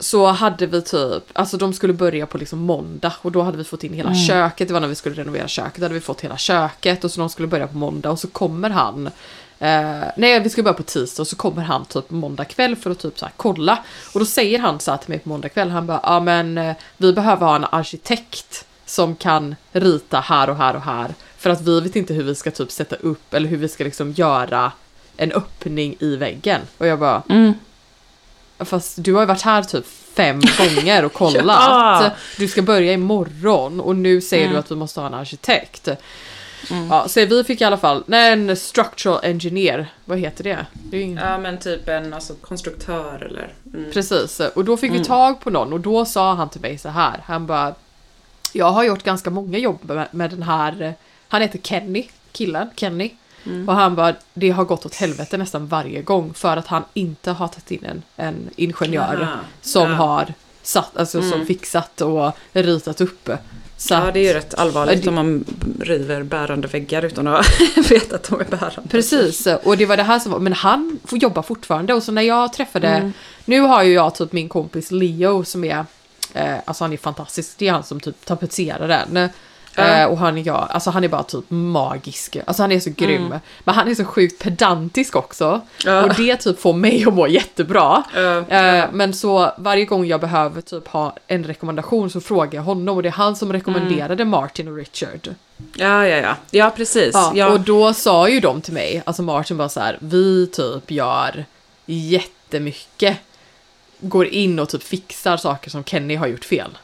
[0.00, 3.64] så hade vi typ, alltså de skulle börja på liksom måndag och då hade vi
[3.64, 4.20] fått in hela Mm.
[4.26, 7.10] köket, det var när vi skulle renovera köket, då hade vi fått hela köket och
[7.10, 9.06] så de skulle börja på måndag och så kommer han
[9.58, 12.90] eh, nej, vi skulle börja på tisdag och så kommer han typ måndag kväll för
[12.90, 13.78] att typ så här kolla.
[14.14, 16.58] Och då säger han så här till mig på måndag kväll, han bara, ja men
[16.58, 21.14] eh, vi behöver ha en arkitekt som kan rita här och här och här.
[21.38, 23.84] För att vi vet inte hur vi ska typ sätta upp eller hur vi ska
[23.84, 24.72] liksom göra
[25.16, 26.60] en öppning i väggen.
[26.78, 27.52] Och jag bara, Mm.
[28.64, 31.44] Fast du har ju varit här typ fem gånger och kollat.
[31.46, 32.10] Ja.
[32.38, 34.52] Du ska börja imorgon och nu säger Mm.
[34.54, 35.88] du att vi måste ha en arkitekt.
[36.90, 40.66] Ja, så vi fick i alla fall, nej en structural engineer, vad heter det?
[40.72, 41.26] det är ingen...
[41.28, 43.52] Ja men typ en alltså, konstruktör eller...
[43.74, 43.90] Mm.
[43.92, 45.06] Precis, och då fick vi Mm.
[45.06, 47.74] tag på någon och då sa han till mig så här, han bara
[48.52, 50.94] Jag har gjort ganska många jobb med, med den här,
[51.28, 53.10] han heter Kenny, killen, Kenny.
[53.46, 53.68] Mm.
[53.68, 57.30] Och han bara, det har gått åt helvete nästan varje gång för att han inte
[57.30, 59.36] har tagit in en, en ingenjör Aha.
[59.62, 59.96] som Ja.
[59.96, 61.46] har satt, alltså som Mm.
[61.46, 63.30] fixat och ritat upp.
[63.76, 65.44] Så Ja det är ju rätt allvarligt Ja, det- om man
[65.80, 67.46] river bärande väggar utan att
[67.90, 68.88] veta att de är bärande.
[68.90, 72.12] Precis, och det var det här som var, men han får jobba fortfarande och så
[72.12, 73.12] när jag träffade, Mm.
[73.44, 75.84] nu har ju jag typ min kompis Leo som är,
[76.34, 79.28] eh, alltså han är fantastisk, det är han som typ tapetserar den.
[79.74, 79.82] Ja.
[79.86, 82.90] Eh, och han är jag, alltså han är bara typ magisk, alltså han är så
[82.96, 83.26] grym.
[83.26, 83.38] Mm.
[83.64, 85.60] Men han är så sjukt pedantisk också.
[85.84, 86.02] Ja.
[86.04, 88.02] Och det typ får mig att må jättebra.
[88.14, 88.38] Ja.
[88.48, 92.96] Eh, men så varje gång jag behöver typ ha en rekommendation så frågar jag honom
[92.96, 95.34] och det är han som rekommenderade Martin och Richard.
[95.74, 96.36] ja, ja, ja.
[96.50, 97.10] Ja, precis.
[97.14, 100.46] Ja, Ja, Och då sa ju de till mig, alltså Martin bara så här, vi
[100.46, 101.44] typ gör
[101.86, 103.18] jättemycket.
[104.00, 106.78] Går in och typ fixar saker som Kenny har gjort fel.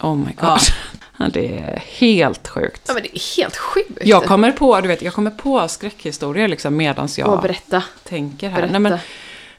[0.00, 0.34] Oh my god.
[0.40, 0.58] Ja.
[1.16, 1.28] Ja.
[1.32, 2.82] Det är helt sjukt.
[2.86, 3.90] Ja men det är helt sjukt.
[4.02, 7.82] Jag kommer på, du vet, jag kommer på skräckhistorier liksom medans jag Åh, berätta.
[8.04, 8.56] tänker här.
[8.56, 8.72] berätta.
[8.72, 8.98] Nej, men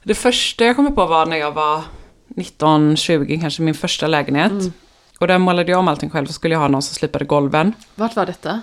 [0.04, 1.82] det första jag kommer på var när jag var
[2.28, 4.52] 19, 20, kanske min första lägenhet.
[4.52, 4.74] Mm.
[5.20, 7.74] Och där målade jag om allting själv, så skulle jag ha någon som slipade golven.
[7.96, 8.62] Vart var detta?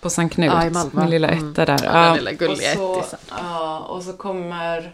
[0.00, 1.00] På Sankt Knut, Ja, i Malmö.
[1.00, 1.50] min lilla Mm.
[1.52, 1.80] etta där.
[1.84, 3.18] Ja, den lilla gulliga och så, ettisen.
[3.30, 4.92] Ja, och så kommer...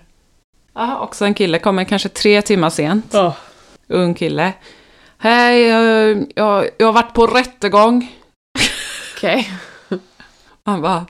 [0.74, 3.06] Ja, också en kille, kommer kanske tre timmar sent.
[3.10, 3.34] Ja.
[3.88, 4.52] Ung kille.
[5.24, 8.12] Hej, jag, jag, jag har varit på rättegång.
[9.16, 9.50] Okej.
[10.64, 11.06] Han bara,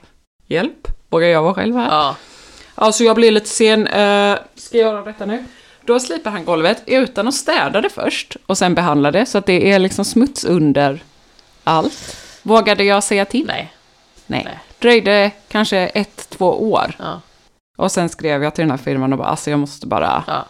[0.47, 1.87] hjälp, vågar jag vara själv här?
[1.89, 2.15] Ja.
[2.75, 5.45] Alltså jag blir lite sen, uh, ska jag göra detta nu?
[5.81, 9.45] Då slipar han golvet utan att städa det först och sen behandla det så att
[9.45, 11.03] det är liksom smuts under
[11.63, 12.17] allt.
[12.43, 13.45] Vågade jag säga till?
[13.47, 13.73] Nej.
[14.27, 14.41] Nej.
[14.45, 14.59] Nej.
[14.79, 16.95] Dröjde kanske ett, två år.
[16.99, 17.21] Ja.
[17.77, 20.45] Och sen skrev jag till den här firman och bara, alltså jag måste bara ja.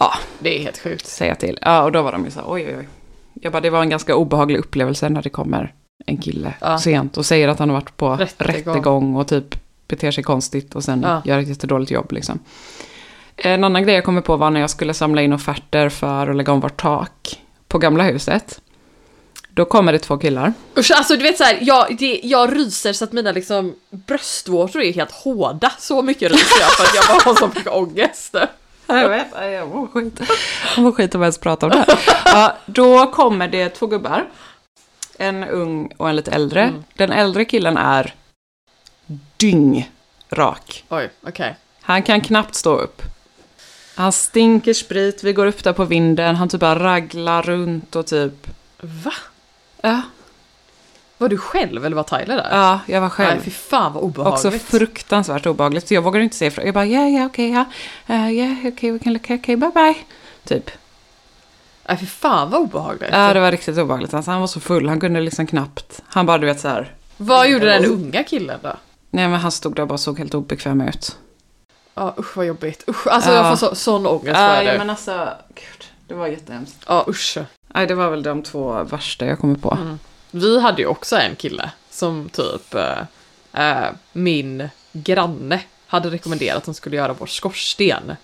[0.00, 0.14] Ja.
[0.38, 1.06] Det är helt sjukt.
[1.06, 1.58] säga till.
[1.62, 2.88] Ja, och då var de ju så här, oj, oj, oj.
[3.34, 5.74] Jag bara, det var en ganska obehaglig upplevelse när det kommer
[6.06, 6.78] en kille Ja.
[6.78, 8.54] sent och säger att han har varit på Rättegång.
[8.74, 9.54] rättegång, och typ
[9.88, 11.22] beter sig konstigt och sen Ja.
[11.24, 12.38] gör ett jättedåligt jobb liksom.
[13.36, 16.36] En annan grej jag kommer på var när jag skulle samla in offerter för att
[16.36, 18.60] lägga om vårt tak på gamla huset.
[19.50, 20.52] Då kommer det två killar.
[20.78, 24.82] Usch, alltså du vet så här, jag, det, jag ryser så att mina liksom bröstvårtor
[24.82, 25.72] är helt hårda.
[25.78, 28.34] Så mycket ryser jag för att jag bara har så mycket ångest.
[28.96, 30.20] Jag vet, jag mår skit.
[30.76, 31.98] Jag mår skit om jag ens pratar om det här.
[32.24, 34.30] Ja, då kommer det två gubbar.
[35.18, 36.62] En ung och en lite äldre.
[36.62, 36.84] Mm.
[36.94, 38.14] Den äldre killen är
[39.36, 40.84] dyngrak.
[40.88, 41.56] Oj, okej.
[41.80, 43.02] Han kan knappt stå upp.
[43.94, 48.06] Han stinker sprit, vi går upp där på vinden, han typ bara raglar runt och
[48.06, 48.46] typ...
[48.80, 49.12] Va?
[49.80, 50.02] Ja,
[51.20, 52.48] Var du själv eller var Tyler där?
[52.50, 53.40] ja jag var Nej, själv.
[53.40, 54.44] fy fan vad obehagligt.
[54.44, 56.64] Också fruktansvärt obehagligt, så jag vågar inte säga ifrån.
[56.66, 57.64] Jag bara, ja, ja, okej, ja,
[58.06, 59.94] ja, ja, okej, vi kan lycka, okej, bye, bye.
[60.44, 60.70] Typ.
[61.88, 63.10] Nej, fy fan vad obehagligt.
[63.12, 64.14] Ja, det var riktigt obehagligt.
[64.14, 66.02] Alltså, han var så full, han kunde liksom knappt...
[66.06, 66.94] Han bara, du vet så här...
[67.16, 68.72] Vad gjorde den unga killen då?
[69.10, 71.16] Nej, men han stod där och bara såg helt obekväm ut.
[71.94, 72.84] Ja, usch vad jobbigt.
[72.88, 73.36] Usch, alltså Ja.
[73.36, 76.76] jag får så, sån ångest Ja, ja, men alltså, gud, det var jättehemskt.
[76.86, 77.38] Ja, usch.
[77.74, 79.78] Nej, det var väl de två värsta jag kommer på.
[79.80, 79.98] Mm.
[80.30, 82.98] Vi hade ju också en kille som typ eh,
[83.52, 88.16] eh, min granne hade rekommenderat att hon skulle göra vår skorsten.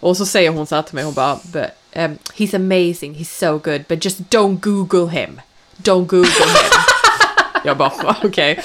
[0.00, 3.38] Och så säger hon så här till mig, hon bara "But, um, He's amazing, he's
[3.38, 5.40] so good, but just don't google him.
[5.76, 6.48] Don't google him.
[7.64, 8.60] Jag bara okej.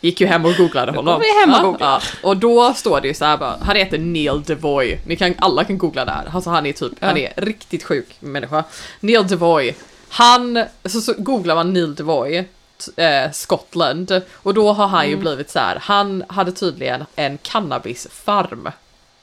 [0.00, 1.20] Gick ju hem och googlade honom.
[1.20, 2.02] vi hem och Ja, googlar.
[2.22, 2.28] ja.
[2.28, 5.00] Och då står det ju så här bara, han heter Neil Devoy.
[5.06, 6.28] Ni kan, alla kan googla det här.
[6.34, 8.64] Alltså han är typ, han är riktigt sjuk människa.
[9.00, 9.74] Neil Devoy.
[10.14, 12.48] Han, så, så googlar man Neil Devoy,
[12.96, 14.22] eh, Skottland.
[14.32, 18.70] Och då har han ju blivit så här, han hade tydligen en cannabisfarm.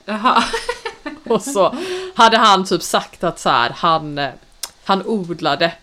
[0.06, 0.44] Jaha.
[1.24, 1.76] Och så
[2.16, 4.30] hade han typ sagt att så här, han, eh,
[4.84, 5.74] han odlade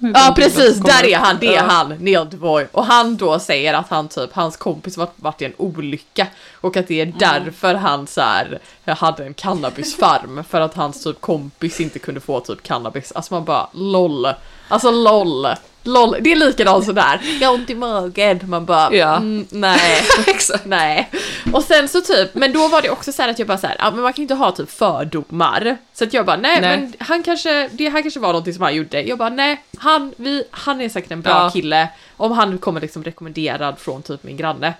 [0.00, 2.66] Ja precis, där är han, det är han, Neil.
[2.72, 6.76] Och han då säger att han typ, hans kompis varit, varit i en olycka och
[6.76, 11.80] att det är därför han så här hade en cannabisfarm för att hans typ kompis
[11.80, 13.12] inte kunde få typ cannabis.
[13.12, 14.26] Alltså man bara LOL.
[14.68, 15.46] Alltså LOL.
[15.84, 16.16] LOL.
[16.20, 17.20] Det är likadant sådär.
[17.40, 18.40] Jag har ont i magen.
[18.44, 19.16] Man bara Ja.
[19.16, 20.02] mm, nej.
[20.64, 21.10] nej.
[21.52, 23.76] Och sen så typ, men då var det också så att jag bara så här,
[23.78, 25.76] ja men man kan inte ha typ fördomar.
[25.94, 26.78] Så att jag bara nej, Nej.
[26.80, 29.02] men han kanske, det här kanske var någonting som han gjorde.
[29.02, 31.50] Jag bara nej, han, vi, han är säkert en bra Ja.
[31.50, 31.88] kille.
[32.16, 34.74] Om han kommer liksom rekommenderad från typ min granne.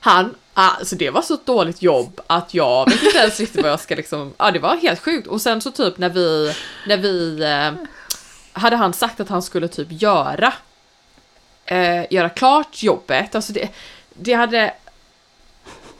[0.00, 3.70] Han, alltså det var så ett dåligt jobb att jag vet inte ens riktigt vad
[3.72, 5.26] jag ska liksom, ja det var helt sjukt.
[5.26, 6.52] Och sen så typ när vi,
[6.86, 7.84] när vi, eh,
[8.58, 10.52] hade han sagt att han skulle typ göra,
[11.64, 13.68] eh, göra klart jobbet, alltså det,
[14.14, 14.74] det hade,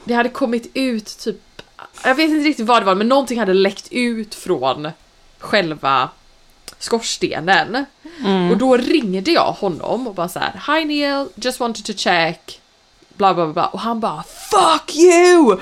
[0.03, 1.61] det hade kommit ut typ,
[2.03, 4.91] jag vet inte riktigt vad det var, men någonting hade läckt ut från
[5.39, 6.09] själva
[6.79, 7.85] skorstenen.
[8.51, 12.61] Och då ringde jag honom och bara så här: Hi Neil, just wanted to check.
[13.17, 13.67] Bla bla bla.
[13.67, 15.57] Och han bara Fuck you!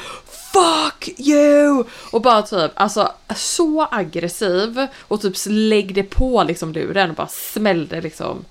[0.57, 1.83] Fuck you!
[2.11, 8.01] Och bara typ, alltså så aggressiv och typ läggde på liksom luren och bara smällde
[8.01, 8.45] liksom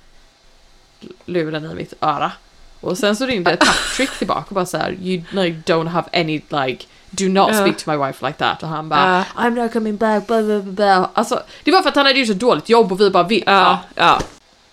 [1.25, 2.33] luren i mitt öra.
[2.81, 6.43] Och sen så ringde Patrick tillbaka och bara så här, you, you don't have any
[6.49, 8.63] like Do not speak to my wife like that.
[8.63, 9.43] Och han bara Ja.
[9.43, 11.09] I'm not coming back, blah, blah, blah.
[11.13, 13.43] Alltså, det var för att han hade gjort ett dåligt jobb och vi bara vi,
[13.47, 14.21] Ja, ja.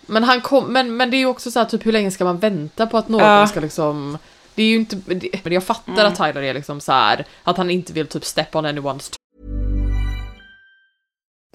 [0.01, 2.23] men han kom, men, men det är ju också så här, typ hur länge ska
[2.23, 4.17] man vänta på att någon ska liksom
[4.55, 7.25] det är ju inte, men det- men jag fattar att Tyler är liksom så här
[7.43, 9.13] att han inte vill typ step on anyone's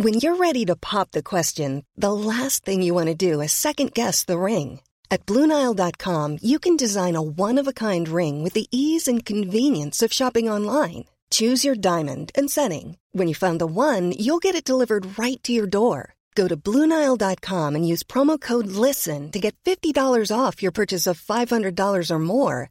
[0.00, 3.52] When you're ready to pop the question, the last thing you want to do is
[3.52, 4.80] second guess the ring.
[5.10, 9.24] At Bluenile.com, you can design a one of a kind ring with the ease and
[9.24, 11.04] convenience of shopping online.
[11.30, 12.96] Choose your diamond and setting.
[13.12, 16.14] When you find the one, you'll get it delivered right to your door.
[16.36, 21.20] Go to Bluenile.com and use promo code LISTEN to get $50 off your purchase of
[21.20, 22.70] $500 or more.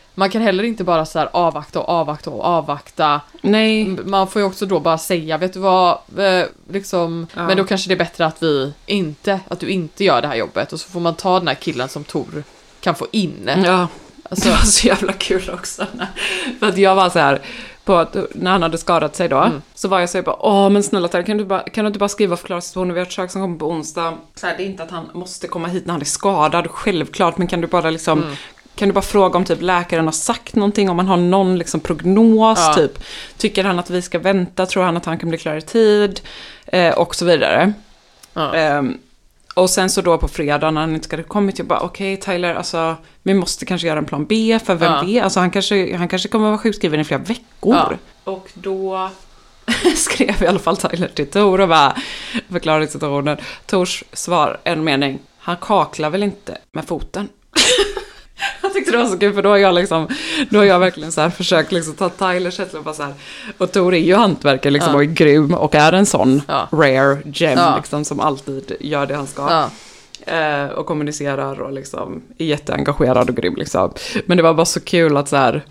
[0.15, 3.21] man kan heller inte bara så här avvakta och avvakta och avvakta.
[3.41, 3.85] Nej.
[3.87, 7.47] Man får ju också då bara säga, vet du vad, eh, liksom, Ja.
[7.47, 10.35] men då kanske det är bättre att vi inte, att du inte gör det här
[10.35, 12.43] jobbet och så får man ta den här killen som Tor
[12.81, 13.49] kan få in.
[13.65, 13.87] Ja.
[14.29, 15.85] Alltså- det var så jävla kul också.
[15.93, 16.07] när-
[16.59, 17.41] För att jag var så här,
[17.85, 19.61] på att, när han hade skadat sig då, Mm.
[19.75, 21.87] så var jag så här bara, åh men snälla Tyler, kan du, bara, kan du
[21.87, 22.93] inte bara skriva och förklara situationen?
[22.93, 24.13] Vi har ett försök som kommer på onsdag.
[24.35, 27.37] Så här, det är inte att han måste komma hit när han är skadad, självklart,
[27.37, 28.35] men kan du bara liksom Mm.
[28.81, 31.79] Kan du bara fråga om typ läkaren har sagt någonting, om han har någon liksom
[31.79, 32.73] prognos, Ja.
[32.73, 33.03] typ.
[33.37, 36.21] Tycker han att vi ska vänta, tror han att han kan bli klar i tid?
[36.65, 37.73] Eh, och så vidare.
[38.33, 38.53] Ja.
[38.55, 38.97] Ehm,
[39.55, 42.55] och sen så då på fredag när han inte hade kommit, jag bara okej Tyler,
[42.55, 45.01] alltså vi måste kanske göra en plan B, för vem Ja.
[45.05, 47.75] vet, alltså han kanske, han kanske kommer vara sjukskriven i flera veckor.
[47.75, 47.91] Ja.
[48.23, 49.09] Och då
[49.95, 51.95] skrev i alla fall Tyler till Tor och bara
[52.51, 53.37] förklarade situationen.
[53.65, 57.29] Tors svar, en mening, han kaklar väl inte med foten?
[58.61, 60.07] Jag tyckte det var så kul för då har jag liksom,
[60.49, 63.13] då har jag verkligen så här försökt liksom ta Tylers känsla och bara så här.
[63.57, 64.95] Och Tor är ju hantverkare liksom Ja.
[64.97, 66.67] och är grym och är en sån Ja.
[66.71, 67.75] rare gem Ja.
[67.77, 69.65] liksom som alltid gör det han ska.
[70.25, 73.93] Eh, och kommunicerar och liksom är jätteengagerad och grym liksom.
[74.25, 75.63] Men det var bara så kul att så här,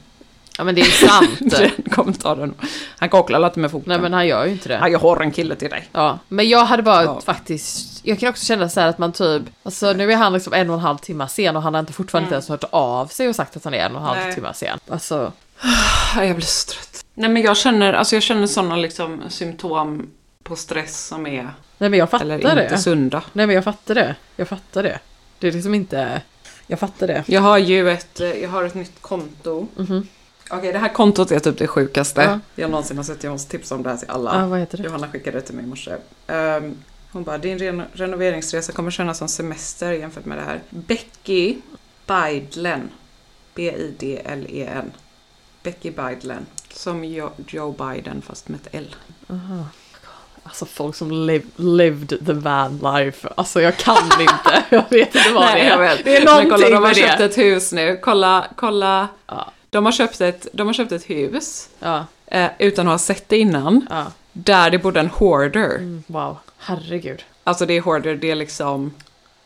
[0.61, 1.39] ja men det är sant.
[1.41, 2.55] den kommentaren.
[2.99, 3.89] Han kocklar lite med foten.
[3.89, 4.75] Nej men han gör ju inte det.
[4.75, 5.89] Ja, jag har en kille till dig.
[5.93, 7.21] Ja, men jag hade bara Ja.
[7.21, 10.53] faktiskt, jag kan också känna så här att man typ, alltså nu är han liksom
[10.53, 13.07] en och en halv timme sen och han har inte fortfarande inte ens hört av
[13.07, 14.35] sig och sagt att han är en och en halv Nej.
[14.35, 14.79] timme sen.
[14.89, 15.33] Alltså,
[16.17, 17.05] Jag blir så trött.
[17.15, 20.11] Nej men jag känner, alltså jag känner sådana liksom symptom
[20.43, 21.43] på stress som är,
[21.79, 22.79] Nej men jag fattar eller inte det.
[22.79, 23.23] sunda.
[23.33, 24.15] Nej men jag fattar det.
[24.37, 24.99] Jag fattar det.
[25.39, 26.23] Det är liksom inte...
[26.67, 27.25] Jag fattar det.
[27.27, 29.67] Jag har ju ett, jag har ett nytt konto.
[30.51, 32.41] Okej, det här kontot är typ det sjukaste Ja.
[32.63, 33.25] jag någonsin har sett.
[33.25, 34.49] Jag måste tipsa om det här till alla.
[34.61, 34.83] Ja, det?
[34.85, 35.93] Johanna skickade det till mig i morse.
[36.27, 36.77] Ehm,
[37.13, 40.61] hon bara, din ren- renoveringsresa kommer kännas som semester jämfört med det här.
[40.71, 41.57] Becky
[42.07, 42.91] Bidlen.
[43.55, 44.93] B-I-D-L-E-N.
[45.63, 46.47] Becky Bidlen.
[46.73, 48.95] Som jo- Joe Biden fast med ett L.
[50.43, 53.29] Alltså folk som liv, lived the van life.
[53.37, 54.63] Alltså jag kan inte.
[54.71, 56.01] Jag vet inte vad det är.
[56.05, 57.25] Det är någonting kolla, de har med köpt det.
[57.25, 57.97] ett hus nu.
[58.03, 59.09] Kolla, kolla.
[59.27, 59.53] Ja.
[59.71, 61.69] De, har köpt ett, de har köpt ett hus.
[61.79, 63.87] Ja, Eh, utan att ha sett det innan.
[63.91, 64.07] ja.
[64.33, 65.77] Där det bodde en hoarder.
[65.77, 67.25] Mm, Wow, herregud.
[67.45, 68.95] Alltså det är hoarder, det är liksom...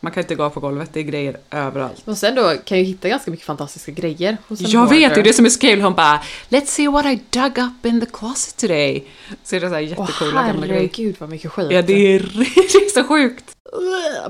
[0.01, 2.03] Man kan inte gå på golvet, det är grejer överallt.
[2.05, 4.97] Och sen då kan jag hitta ganska mycket fantastiska grejer hos en Jag vet, det
[5.07, 5.19] hoarder.
[5.21, 5.81] är det som är så kul.
[5.81, 9.07] Hon bara Let's see what I dug up in the closet today.
[9.45, 10.81] Så är det så här jättecoola gamla grejer.
[10.81, 11.71] herregud vad mycket skit.
[11.71, 13.45] Ja, det är, det är så sjukt.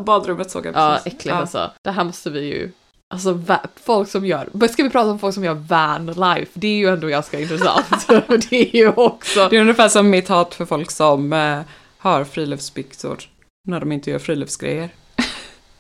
[0.01, 1.13] Badrummet såg jag Ja, precis.
[1.19, 1.71] äckligt alltså.
[1.83, 2.71] Det här måste vi ju...
[3.11, 3.41] Alltså
[3.85, 4.69] folk som gör...
[4.69, 6.51] Ska vi prata om folk som gör van life?
[6.55, 7.87] Det är ju ändå ganska intressant.
[8.51, 9.49] det är ju också...
[9.49, 11.61] Det är ungefär som mitt hat för folk som eh,
[11.99, 13.19] har friluftsbyxor
[13.67, 14.89] när de inte gör friluftsgrejer.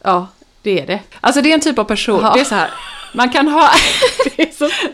[0.06, 0.26] Ja,
[0.62, 1.00] det är det.
[1.20, 2.32] Alltså det är en typ av person, Ja.
[2.34, 2.70] det är så här.
[3.14, 3.70] Man kan ha,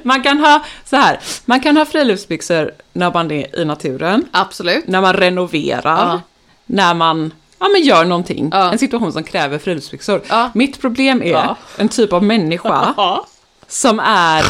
[0.02, 4.86] man kan ha så här, man kan ha friluftsbyxor när man är i naturen, Absolut.
[4.86, 6.20] när man renoverar, Ja.
[6.66, 8.48] när man ja, men gör någonting.
[8.52, 8.72] Ja.
[8.72, 10.22] En situation som kräver friluftsbyxor.
[10.28, 10.50] Ja.
[10.54, 11.56] Mitt problem är Ja.
[11.76, 12.94] en typ av människa
[13.68, 14.44] som är...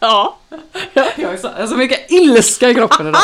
[0.00, 0.38] Ja.
[0.94, 3.20] Jag har så, jag har så mycket ilska i kroppen idag.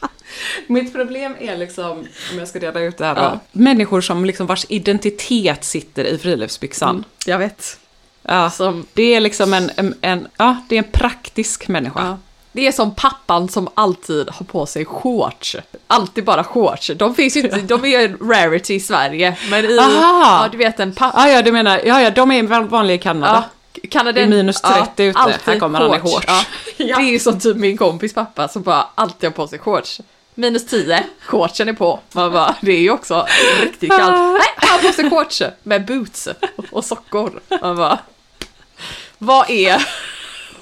[0.66, 1.90] Mitt problem är liksom,
[2.32, 6.18] om jag ska reda ut det här då, människor som liksom vars identitet sitter i
[6.18, 7.04] friluftsbyxan.
[7.26, 7.78] Jag vet.
[8.22, 8.86] Ja, Som...
[8.92, 12.18] det är liksom en, en, en, ja, det är en praktisk människa.
[12.52, 12.60] Ja.
[12.60, 15.56] Det är som pappan som alltid har på sig shorts.
[15.86, 16.90] Alltid bara shorts.
[16.96, 19.36] De finns ju inte, de är ju en rarity i Sverige.
[19.50, 20.42] Men i, Aha.
[20.42, 21.28] ja du vet en pappa.
[21.28, 23.44] Ja, ja, du menar, ja, ja, de är vanliga i Kanada.
[23.72, 25.18] Ja, Kanada, Det är minus 30 ute.
[25.18, 26.26] alltid Här kommer han i shorts.
[26.76, 26.96] Ja.
[26.96, 30.00] Det är ju som typ min kompis pappa som bara alltid har på sig shorts.
[30.34, 32.00] Minus 10, shortsen är på.
[32.12, 33.26] Man bara, det är ju också
[33.62, 34.16] riktigt kallt.
[34.16, 36.28] Nej, han har på sig shorts med boots
[36.72, 37.40] och sockor.
[37.62, 37.98] Man bara,
[39.18, 39.86] vad är,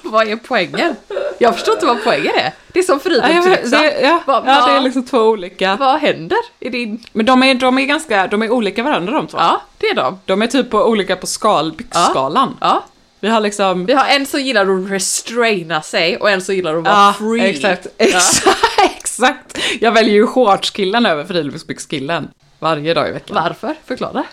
[0.09, 0.95] vad är poängen?
[1.37, 2.51] Jag förstår inte vad poängen är.
[2.67, 5.75] Det är som Ja, det, ja, Vad- ja, det är liksom två olika.
[5.75, 7.03] Vad händer i din...
[7.13, 9.37] Men de är, de är ganska, de är olika varandra de två.
[9.37, 10.19] Ja, det är de.
[10.25, 12.57] De är typ på olika på skal, byxskalan.
[12.61, 12.83] Ja.
[13.19, 13.85] Vi har liksom...
[13.85, 17.13] Vi har en som gillar att restraina sig och en som gillar att vara Ja,
[17.19, 17.49] free.
[17.49, 17.87] exakt.
[17.97, 18.05] Ja.
[18.05, 18.57] Exakt,
[18.97, 19.57] exakt.
[19.81, 22.27] Jag väljer ju shortskillen över friluftsbyxkillen.
[22.59, 23.37] Varje dag i veckan.
[23.43, 23.75] Varför?
[23.85, 24.23] Förklara.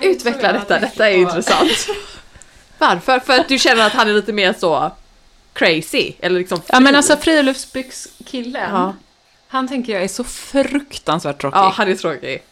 [0.00, 1.86] Utveckla detta, detta är intressant.
[2.78, 3.18] Varför?
[3.20, 4.90] För att du känner att han är lite mer så
[5.54, 6.12] crazy?
[6.20, 8.70] Eller liksom Ja men alltså friluftsbyxkillen.
[8.74, 8.94] Ja.
[9.48, 11.58] Han tänker jag är så fruktansvärt tråkig.
[11.58, 12.42] Ja, han är tråkig.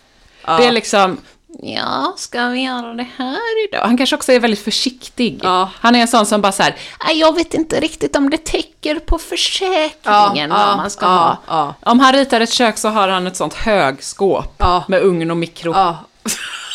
[0.46, 0.56] Ja.
[0.56, 1.18] Det är liksom,
[1.62, 3.80] ja, ska vi göra det här idag?
[3.82, 5.40] Han kanske också är väldigt försiktig.
[5.42, 5.70] Ja.
[5.80, 8.44] Han är en sån som bara så här, "Nej, jag vet inte riktigt om det
[8.44, 11.74] täcker på försäkringen vad man ska ja, ha.
[11.82, 14.84] Ja, Om han ritar ett kök så har han ett sånt högskåp Ja.
[14.88, 15.72] med ugn och mikro.
[15.74, 15.98] ja.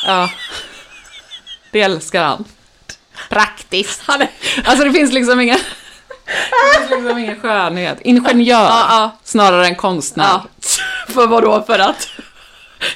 [0.05, 0.29] Ja.
[1.71, 2.45] Det älskar han.
[3.29, 4.01] Praktiskt.
[4.05, 4.29] Han är...
[4.65, 5.59] Alltså det finns liksom ingen...
[6.27, 7.97] Det finns liksom ingen skönhet.
[8.01, 9.11] Ingenjör Ja, ja.
[9.23, 10.39] snarare än konstnär.
[11.07, 11.61] För vad då?
[11.67, 12.07] För att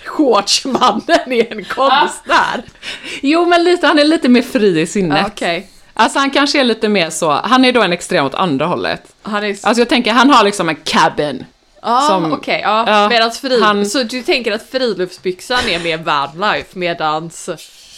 [0.06, 2.64] shortsmannen är en konstnär?
[3.22, 5.26] Jo men lite, han är lite mer fri i sinnet.
[5.28, 5.68] Okej.
[5.94, 9.04] Alltså han kanske är lite mer så, han är då en extrem åt andra hållet.
[9.22, 9.50] Han är...
[9.50, 11.46] Alltså jag tänker, han har liksom en cabin.
[11.82, 12.62] Ja, som- okej.
[12.64, 12.84] ja.
[12.88, 13.62] ja, Medans fri...
[13.62, 17.50] han- Så du tänker att friluftsbyxan är mer vanlife medans...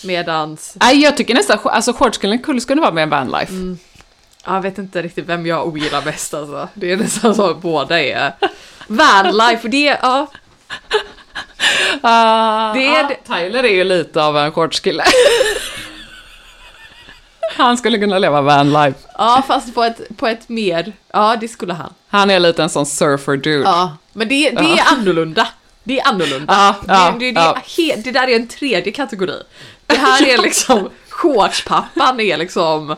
[0.03, 0.73] Medans...
[0.79, 3.51] Nej jag tycker nästan, alltså shortskillen skulle skulle vara med en vanlife.
[3.53, 3.77] Mm.
[4.45, 6.69] Jag vet inte riktigt vem jag ogillar mest alltså.
[6.73, 8.33] Det är nästan så att båda är...
[8.87, 9.99] Vanlife, det är...
[10.01, 10.27] Ja.
[12.01, 15.03] Ah, Det är ah, Tyler är ju lite av en shortskille.
[17.55, 18.99] han skulle kunna leva vanlife.
[19.17, 20.93] ja, fast på ett, på ett mer...
[21.11, 21.93] Ja, det skulle han.
[22.09, 23.63] Han är lite en sån surfer dude.
[23.63, 25.47] Ja, men det, det är annorlunda.
[25.83, 26.53] Det är annorlunda.
[26.53, 27.41] Ja, ja, det, det, det,
[27.77, 27.95] ja.
[28.03, 29.43] det där är en tredje kategori.
[29.85, 32.95] Det här är liksom, shortspappan är liksom,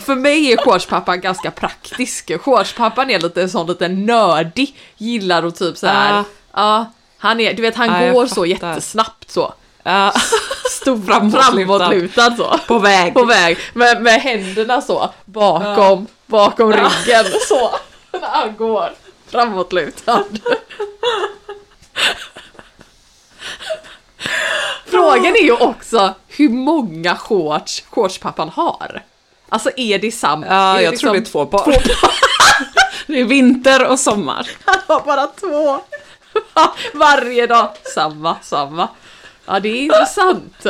[0.00, 2.40] för mig är shortspappan ganska praktisk.
[2.40, 6.14] Shortspappan är lite sån lite nördig, gillar att typ så här.
[6.14, 6.24] Ja.
[6.52, 9.54] ja, han är, du vet han jag går så jättesnabbt så.
[9.82, 10.12] Ja.
[10.70, 12.58] Stor framåtlutad så.
[12.66, 13.14] På väg.
[13.14, 17.70] På väg, med, med händerna så, bakom, bakom ryggen så.
[18.12, 18.90] När han går
[19.26, 20.24] framåtlutad.
[24.86, 29.02] Frågan är ju också hur många shorts shortspappan har.
[29.52, 30.46] Alltså är det sant?
[30.48, 31.76] Ja, är jag liksom- tror det är två par.
[33.06, 34.50] det är vinter och sommar.
[34.64, 35.80] Han har bara två.
[36.98, 37.68] Varje dag.
[37.94, 38.88] Samma, samma.
[39.46, 40.62] Ja, det är intressant.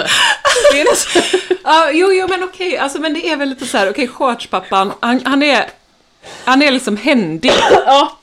[0.72, 1.22] Det är nästan...
[1.64, 4.92] Ja, jo, jo, men okej, alltså, men det är väl lite så här, okej, shortspappan,
[5.00, 5.70] han, han är,
[6.44, 7.52] han är liksom händig.
[7.86, 8.18] Ja,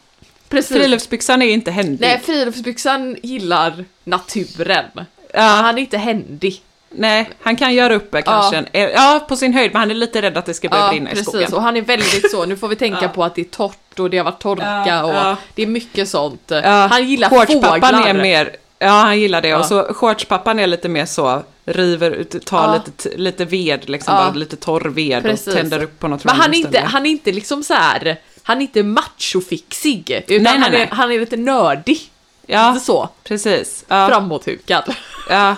[0.50, 0.78] precis.
[0.78, 2.02] Friluftsbyxan är inte händig.
[2.02, 4.86] Nej, friluftsbyxan gillar naturen.
[5.34, 5.42] Ja.
[5.42, 6.62] Han är inte händig.
[6.92, 10.22] Nej, han kan göra uppe kanske, en, ja, på sin höjd, men han är lite
[10.22, 11.28] rädd att det ska börja Ja, brinna i precis.
[11.30, 11.54] skogen.
[11.54, 14.10] Och han är väldigt så, nu får vi tänka på att det är torrt och
[14.10, 15.36] det har varit torka Ja, och ja.
[15.56, 16.42] det är mycket sånt.
[16.48, 18.08] Ja, Han gillar fåglar.
[18.08, 19.60] är mer, ja han gillar det, Ja.
[19.60, 22.82] och så shortspappan är lite mer så, river ut, tar Ja.
[22.86, 24.20] lite, lite ved, liksom Ja.
[24.22, 25.48] bara lite torr ved Precis.
[25.48, 28.18] och tänder upp på något Men han är, inte, han är inte liksom så här.
[28.44, 30.24] han är inte machofixig.
[30.28, 30.90] Utan Nej, nej, han, är, nej.
[30.92, 32.00] han är lite nördig.
[32.46, 33.10] Ja, Lite så.
[33.24, 33.86] precis.
[33.88, 34.08] Ja.
[34.08, 34.84] Framåthukad.
[35.30, 35.56] Ja.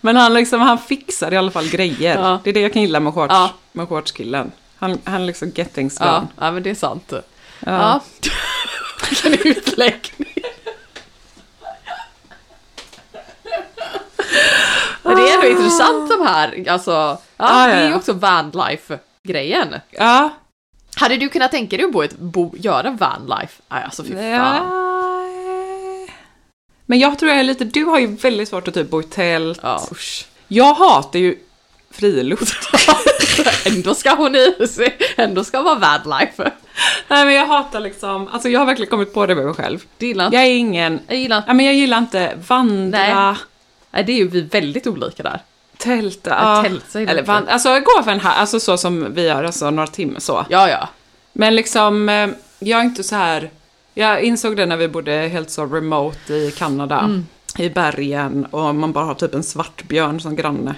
[0.00, 2.18] Men han, liksom, han fixar i alla fall grejer.
[2.22, 2.40] Ja.
[2.44, 3.50] Det är det jag kan gilla med, shorts, Ja.
[3.72, 4.52] med shortskillen.
[4.78, 6.26] Han, han liksom get things Ja, done.
[6.40, 7.12] ja, men det är sant.
[7.12, 7.20] Ja.
[7.60, 8.00] Ja.
[9.10, 10.34] Vilken utläggning.
[15.02, 17.96] Men det är ändå intressant de här, alltså, ja, ja, det är ju ja.
[17.96, 19.74] också vanlife-grejen.
[19.90, 20.30] Ja.
[20.96, 23.62] Hade du kunnat tänka dig att bo, bo, göra vanlife?
[23.68, 24.24] Alltså fy fan.
[24.24, 24.62] ja.
[26.90, 29.04] Men jag tror jag är lite, du har ju väldigt svårt att typ bo i
[29.04, 29.60] tält.
[29.62, 30.26] Ja, usch.
[30.48, 31.36] Jag hatar ju
[31.90, 32.54] friluft.
[33.66, 36.52] ändå ska hon i sig, ändå ska vara vanlife.
[37.08, 39.84] Nej men jag hatar liksom, alltså jag har verkligen kommit på det med mig själv.
[39.98, 40.36] Du gillar inte?
[40.36, 43.34] Jag är ingen, Jag gillar ja men jag gillar inte vandra, Nej.
[43.90, 45.40] Nej, det är ju vi väldigt olika där.
[45.76, 46.30] tälta.
[46.30, 47.32] Ja, Ja, tält, så gillar Eller inte.
[47.32, 50.46] van, alltså gå för en här, alltså så som vi gör, alltså några timmar så.
[50.48, 50.88] Ja, ja.
[51.32, 52.28] Men liksom, eh,
[52.58, 53.50] jag är inte så här,
[53.98, 56.98] jag insåg det när vi bodde helt så remote i Kanada.
[56.98, 57.26] Mm.
[57.58, 60.74] I bergen och man bara har typ en svartbjörn som granne.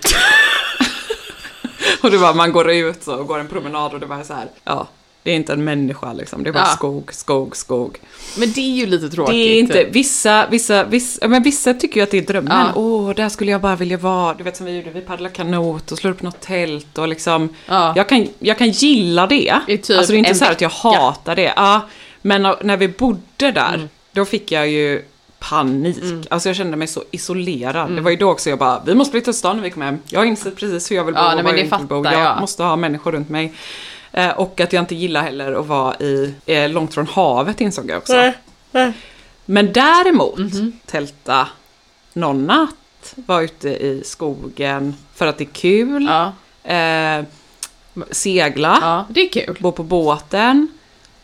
[2.03, 4.35] och det var man går ut så och går en promenad och det var så
[4.35, 4.89] här, ja.
[5.23, 6.77] Det är inte en människa liksom, det är bara Ja.
[6.77, 7.99] skog, skog, skog.
[8.39, 9.35] Men det är ju lite tråkigt.
[9.35, 12.67] Det är inte, vissa, vissa, vissa, ja, men vissa tycker ju att det är drömmen.
[12.67, 12.73] Ja.
[12.75, 14.35] Åh, där skulle jag bara vilja vara.
[14.35, 17.49] Du vet som vi gjorde, vi paddlade kanot och slår upp något tält och liksom.
[17.67, 17.93] Ja.
[17.97, 19.61] Jag, kan, jag kan gilla det.
[19.67, 21.53] Typ alltså det är inte så här att jag hatar det.
[21.57, 21.89] Ja,
[22.23, 23.21] men när- vi bodde
[23.53, 25.03] där, då fick jag ju
[25.39, 26.27] panik.
[26.31, 27.77] Alltså jag kände mig så isolerad.
[27.85, 27.97] Mm.
[27.97, 29.87] Det var ju då också jag bara, vi måste flytta till stan när vi kommer
[29.87, 29.99] hem.
[30.09, 31.87] Jag har insett precis hur jag vill bo Ja, och nej, var jag inte vill
[31.87, 32.05] bo.
[32.05, 32.41] Jag jag.
[32.41, 33.53] måste ha människor runt mig.
[34.13, 37.91] Eh, och att jag inte gillar heller att vara i, eh, långt från havet insåg
[37.91, 38.33] jag också.
[39.45, 40.73] Men däremot, Mhm.
[40.87, 41.49] tälta
[42.13, 46.33] någon natt, vara ute i skogen för att det är kul, Ja,
[46.75, 47.25] eh,
[48.11, 49.57] segla, ja, det är kul.
[49.61, 50.69] bo på båten.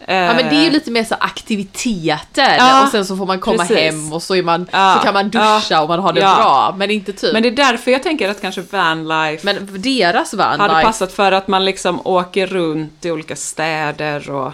[0.09, 3.27] Eh, Ja men det är ju lite mer så aktiviteter Ja, och sen så får
[3.27, 3.77] man komma precis.
[3.77, 6.21] hem och så, är man, Ja, så kan man duscha ja, och man har det
[6.21, 6.75] bra.
[6.79, 7.33] Men inte typ.
[7.33, 10.83] Men det är därför jag tänker att kanske vanlife Men deras hade vanlife.
[10.83, 14.53] passat för att man liksom åker runt i olika städer och...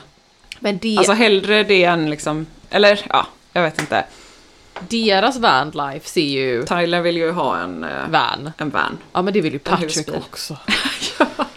[0.58, 2.46] Men det, Alltså hellre det än liksom...
[2.70, 4.04] Eller ja, jag vet inte.
[4.80, 8.52] deras vanlife ser ju Tyler vill ju ha en, eh, van.
[8.58, 8.98] en van.
[9.12, 10.56] Ja men det vill ju Patrick också.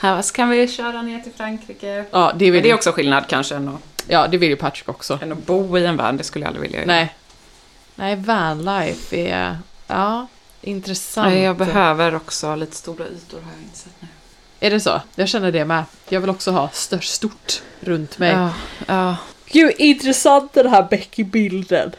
[0.00, 2.04] Här, så kan vi köra ner till Frankrike.
[2.10, 4.56] Ja det Men vill det är också skillnad kanske än att, ja, det vill ju
[4.56, 5.18] Patrick också.
[5.22, 6.86] än att bo i en van, det skulle jag aldrig vilja göra.
[6.86, 7.14] Nej.
[7.94, 10.26] Nej, vanlife är, ja,
[10.62, 11.28] intressant.
[11.28, 14.08] Nej, jag behöver också lite stora ytor har jag insett nu.
[14.60, 15.00] Är det så?
[15.14, 15.84] Jag känner det med.
[16.08, 18.32] Jag vill också ha störst, stort runt mig.
[18.32, 18.50] Ja,
[18.86, 19.16] ja.
[19.46, 21.92] Gud, intressant den här Becky-bilden.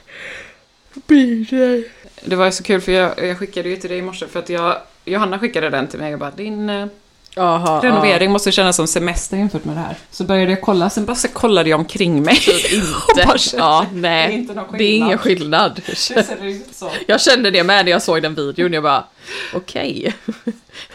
[1.07, 1.85] Bilden.
[2.25, 4.39] Det var ju så kul för jag, jag skickade ju till dig i morse för
[4.39, 6.87] att jag, Johanna skickade den till mig och bara din eh,
[7.35, 9.95] Aha, renovering måste kännas som semester jämfört med det här.
[10.11, 12.35] Så började jag kolla, sen bara så kollade jag omkring mig.
[12.73, 13.39] Inte.
[13.57, 14.33] ja, det är nej.
[14.33, 15.81] inte Det är ingen skillnad.
[15.81, 15.81] skillnad.
[15.85, 16.91] Det ser ut så.
[17.07, 18.73] Jag kände det med när jag såg den videon.
[18.73, 19.05] Jag bara,
[19.53, 20.13] okej.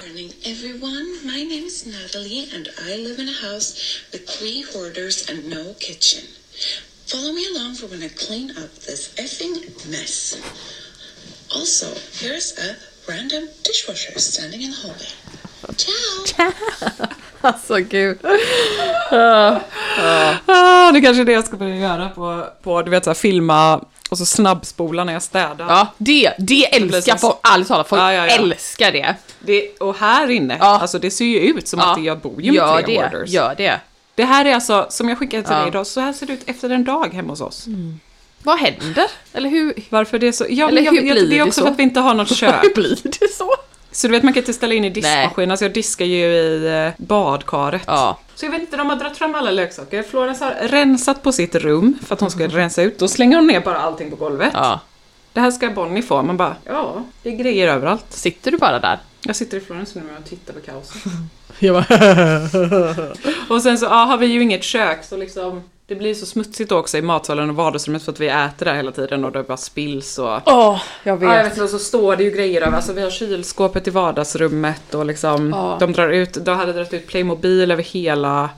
[0.06, 1.04] morning, everyone.
[1.22, 3.76] My name is Natalie, and I live in a house
[4.12, 6.22] with three hoarders and no kitchen.
[7.06, 9.56] Follow me along for when I clean up this effing
[9.90, 10.36] mess.
[11.54, 11.86] Also,
[12.20, 12.76] here's a
[13.12, 15.08] random dishwasher standing in the hallway.
[15.76, 16.52] Ciao!
[17.40, 18.18] Alltså gud.
[19.10, 23.14] Ah, det kanske är det jag ska börja göra på, på du vet så här,
[23.14, 25.66] filma och så snabbspola när jag städar.
[25.68, 27.36] Ja, det, det älskar folk.
[27.42, 28.32] Ärligt talat, folk Ja, ja, ja.
[28.36, 29.14] älskar det.
[29.40, 30.78] Det, och här inne, Ja.
[30.80, 33.30] alltså det ser ju ut som att jag bor ju med gör tre det, hoarders.
[33.30, 33.80] Gör det.
[34.14, 36.42] Det här är alltså, som jag skickade till dig idag, så här ser det ut
[36.46, 37.66] efter en dag hemma hos oss.
[38.42, 39.06] Vad händer?
[39.32, 40.46] Eller hur, Varför det är så?
[40.48, 41.66] Ja, Eller jag, hur jag, blir det är det också så?
[41.66, 42.54] för att vi inte har något kök.
[42.62, 43.54] hur blir det så?
[43.94, 45.50] Så du vet, man kan inte ställa in i diskmaskinen.
[45.50, 47.82] Alltså jag diskar ju i eh, badkaret.
[47.86, 48.18] Ja.
[48.34, 50.02] Så jag vet inte, de har dragit fram alla leksaker.
[50.02, 52.98] Florence har rensat på sitt rum för att hon ska rensa ut.
[52.98, 54.50] Då slänger hon ner bara allting på golvet.
[54.54, 54.80] Ja.
[55.32, 56.22] det här ska Bonnie få.
[56.22, 58.04] Man bara, ja, det är grejer överallt.
[58.08, 58.98] Sitter du bara där?
[59.20, 61.02] Jag sitter i Florens nu och tittar på kaoset.
[61.58, 63.06] Jag bara...
[63.54, 66.72] Och sen så ja, har vi ju inget kök så liksom det blir så smutsigt
[66.72, 69.56] också i matsalen och vardagsrummet för att vi äter där hela tiden och det bara
[69.56, 70.40] spills och...
[70.46, 71.28] Åh, jag vet.
[71.28, 73.90] Ja, jag vet och så står det ju grejer över, alltså vi har kylskåpet i
[73.90, 75.76] vardagsrummet och liksom Ja.
[75.80, 78.50] de drar ut, de hade dragit ut Playmobil över hela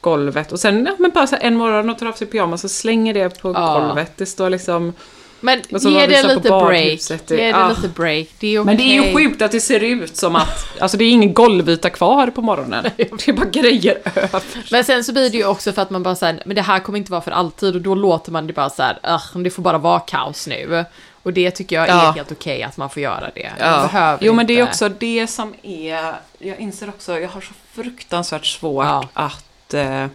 [0.00, 2.70] golvet och sen, ja men bara så en morgon och tar av sig pyjamas och
[2.70, 3.78] slänger det på Ja.
[3.80, 4.12] golvet.
[4.16, 4.92] Det står liksom...
[5.40, 7.00] Men var ge det lite break.
[7.26, 7.68] det- Ge det ah.
[7.68, 8.26] lite break.
[8.38, 8.64] Det är okej.
[8.64, 11.34] Men det är ju sjukt att det ser ut som att, alltså det är ingen
[11.34, 12.84] golvyta kvar på morgonen.
[12.96, 14.42] Det är bara grejer över.
[14.72, 16.80] Men sen så blir det ju också för att man bara säger men det här
[16.80, 18.98] kommer inte vara för alltid och då låter man det bara så här,
[19.34, 20.84] "Ugh, det får bara vara kaos nu.
[21.22, 22.10] Och det tycker jag är Ja.
[22.16, 23.50] helt okej att man får göra det.
[23.58, 23.88] Ja.
[23.92, 27.52] behöver Jo men det är också det som är, jag inser också, jag har så
[27.72, 29.08] fruktansvärt svårt Ja.
[29.14, 30.06] att eh,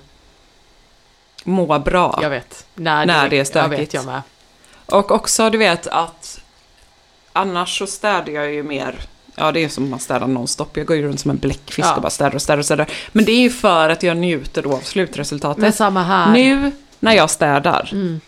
[1.44, 2.20] må bra.
[2.22, 2.66] Jag vet.
[2.76, 3.80] När, När det är Jag stökigt.
[3.82, 4.22] vet jag med.
[4.86, 6.40] Och också du vet att
[7.34, 8.96] annars så städar jag ju mer,
[9.36, 11.96] ja det är som man städar nonstop, jag går ju runt som en bläckfisk Ja.
[11.96, 12.88] och bara städar och städar och städar.
[13.12, 15.62] Men det är ju för att jag njuter då av slutresultatet.
[15.62, 16.34] Men samma här.
[16.34, 18.22] Nu när jag städar Mm.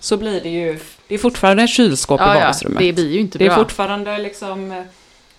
[0.00, 0.78] så blir det ju,
[1.08, 2.78] det är fortfarande kylskåp i ja, ja, vardagsrummet.
[2.78, 3.56] det blir ju inte Det är bra.
[3.56, 4.82] fortfarande liksom eh,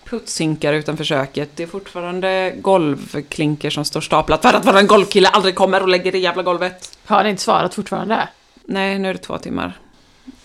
[0.04, 1.50] putshinkar utanför köket.
[1.56, 6.12] Det är fortfarande golvklinker som står staplat för att våran golvkille aldrig kommer och lägger
[6.12, 6.98] det jävla golvet.
[7.04, 8.28] Har han inte svarat fortfarande?
[8.64, 9.78] Nej, nu är det två timmar.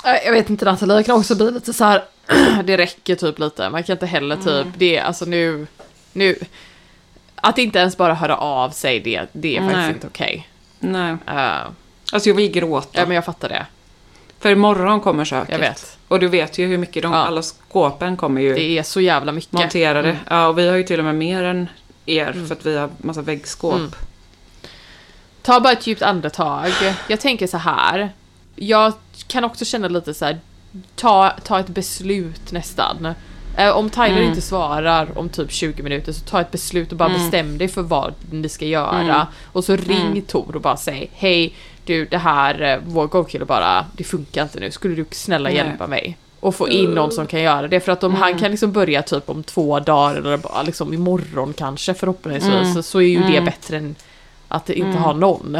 [0.03, 2.03] Nej, Jag vet inte Nathalie, kan också bli lite så här.
[2.63, 3.69] det räcker typ lite.
[3.69, 4.73] Man kan inte heller typ, Mm.
[4.77, 5.67] det alltså nu,
[6.13, 6.35] nu.
[7.35, 9.89] Att inte ens bara höra av sig, det, det är faktiskt Nej.
[9.91, 10.47] inte okej.
[10.79, 11.61] Nej, Eh,
[12.11, 12.99] alltså jag vill gråta.
[12.99, 13.65] ja men jag fattar det.
[14.39, 15.51] För imorgon kommer köket.
[15.51, 15.97] Jag vet.
[16.07, 17.17] Och du vet ju hur mycket de, Ja.
[17.17, 19.51] alla skåpen kommer ju Det är så jävla mycket.
[19.53, 20.09] monterade.
[20.09, 20.21] Mm.
[20.29, 21.69] Ja, och vi har ju till och med mer än
[22.05, 23.75] er för att vi har massa väggskåp.
[23.75, 23.91] Mm.
[25.41, 26.71] Ta bara ett djupt andetag.
[27.07, 28.09] Jag tänker så här.
[28.55, 28.93] Jag
[29.27, 30.39] kan också känna lite så här.
[30.95, 33.07] Ta, ta ett beslut nästan.
[33.57, 34.23] Eh, Om Tyler Mm.
[34.29, 37.21] inte svarar om typ 20 minuter så ta ett beslut och bara Mm.
[37.21, 38.99] bestäm dig för vad ni ska göra.
[39.01, 39.25] Mm.
[39.51, 40.21] Och så ring Mm.
[40.21, 44.59] Tor och bara säg hej du det här, eh, vår golfkille bara, det funkar inte
[44.59, 45.57] nu, skulle du snälla Nej.
[45.57, 46.17] hjälpa mig?
[46.39, 47.79] Och få in någon som kan göra det.
[47.79, 48.39] För att om han Mm.
[48.39, 52.73] kan liksom börja typ om två dagar eller bara liksom imorgon kanske förhoppningsvis Mm.
[52.73, 53.45] så, så är ju det Mm.
[53.45, 53.95] bättre än
[54.47, 55.01] att inte Mm.
[55.03, 55.57] ha någon.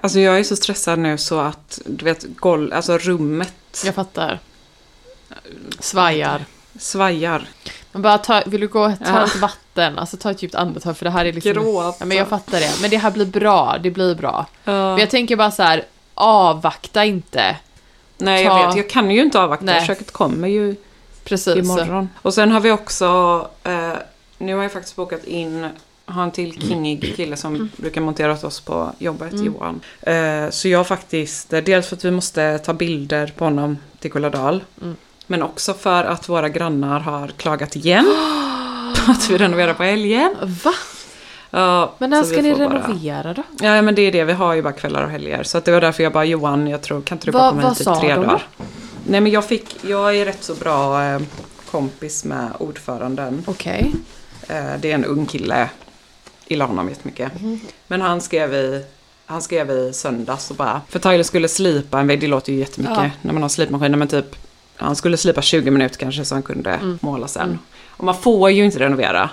[0.00, 4.38] Alltså jag är så stressad nu så att, du vet, golv, alltså rummet Jag fattar.
[5.78, 6.44] Svajar.
[6.78, 7.48] svajar.
[7.92, 9.24] Men bara ta, vill du gå ta Ja.
[9.24, 11.52] ett vatten, alltså ta ett djupt andetag för det här är liksom...
[11.52, 11.96] Gråta.
[11.98, 12.72] Ja, men jag fattar det.
[12.80, 14.46] Men det här blir bra, det blir bra.
[14.64, 14.72] Ja.
[14.72, 15.84] Men jag tänker bara så här,
[16.14, 17.56] avvakta inte.
[18.18, 18.76] Nej, ta- jag vet.
[18.76, 19.64] Jag kan ju inte avvakta.
[19.64, 19.86] Nej.
[19.86, 20.76] Köket kommer ju
[21.24, 21.56] Precis.
[21.56, 22.08] imorgon.
[22.22, 23.92] Och sen har vi också, eh,
[24.38, 25.68] nu har jag faktiskt bokat in,
[26.10, 29.44] har en till kingig kille som brukar montera åt oss på jobbet, Mm.
[29.46, 29.80] Johan.
[30.02, 34.64] Eh, så jag faktiskt, dels för att vi måste ta bilder på honom till Kulladal.
[34.82, 34.96] Mm.
[35.26, 38.06] Men också för att våra grannar har klagat igen.
[39.06, 40.34] på att vi renoverar på helgen.
[40.64, 40.72] Va?
[41.50, 43.42] Ja, Men när ska ni får bara- renovera då?
[43.60, 45.42] Ja men det är det, vi har ju bara kvällar och helger.
[45.42, 47.68] Så att det var därför jag bara Johan, jag tror, kan inte du bara komma
[47.68, 48.42] hit i tre de dagar?
[49.06, 51.20] Nej men jag fick, jag är rätt så bra eh,
[51.70, 53.42] kompis med ordföranden.
[53.46, 53.92] Okej.
[54.48, 55.68] Eh, det är en ung kille.
[56.50, 57.40] Gillar honom jättemycket.
[57.40, 57.60] Mhm.
[57.86, 58.84] Men han skrev i
[59.26, 62.58] han skrev i söndags och bara, för Tyler skulle slipa en vägg, det låter ju
[62.58, 63.10] jättemycket Ja.
[63.22, 64.36] när man har slipmaskiner, men typ
[64.76, 66.98] han skulle slipa 20 minuter kanske så han kunde Mm.
[67.02, 67.58] måla sen.
[67.88, 69.30] Och man får ju inte renovera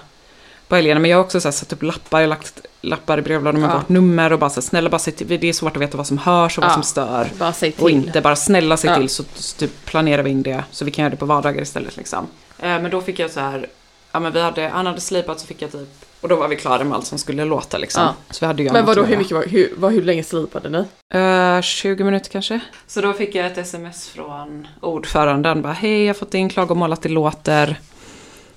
[0.68, 3.22] på helgerna, men jag har också så här, satt upp lappar, jag lagt lappar i
[3.22, 3.76] brevlådan med Ja.
[3.78, 5.98] vårt nummer och bara så här, snälla bara se till, det är svårt att veta
[5.98, 6.74] vad som hörs och vad Ja.
[6.74, 7.32] som stör.
[7.40, 7.84] Bara säg till.
[7.84, 8.96] Och inte bara snälla se Ja.
[8.96, 11.62] till så, så typ planerar vi in det så vi kan göra det på vardagar
[11.62, 12.28] istället liksom.
[12.60, 13.68] Eh, men då fick jag så här,
[14.12, 15.90] ja men vi hade, han hade slipat så fick jag typ,
[16.22, 18.04] och då var vi klara med allt som skulle låta liksom.
[18.04, 18.14] Ja.
[18.30, 20.86] Så vi hade ju Men vadå, hur mycket var, hur, vad, hur länge slipade ni?
[21.20, 22.60] Eh, 20 minuter kanske.
[22.88, 25.62] Så då fick jag ett sms från ordföranden.
[25.62, 27.80] Bara, Hej, jag har fått in klagomål att det låter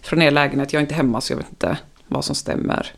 [0.03, 0.73] från er lägenhet.
[0.73, 2.93] Jag är inte hemma så jag vet inte vad som stämmer.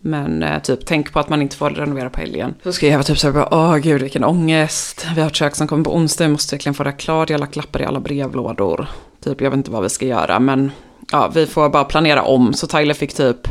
[0.00, 2.54] Men eh, typ, tänk på att man inte får renovera på helgen.
[2.62, 5.06] Så skrev jag typ så här, bara, åh gud vilken ångest.
[5.14, 7.30] Vi har ett kök som kommer på onsdag, vi måste verkligen få det klart.
[7.30, 8.86] Jag har lagt lappar i alla brevlådor.
[9.24, 10.70] Typ, jag vet inte vad vi ska göra, men
[11.12, 12.54] ja, vi får bara planera om.
[12.54, 13.48] Så Tyler fick typ,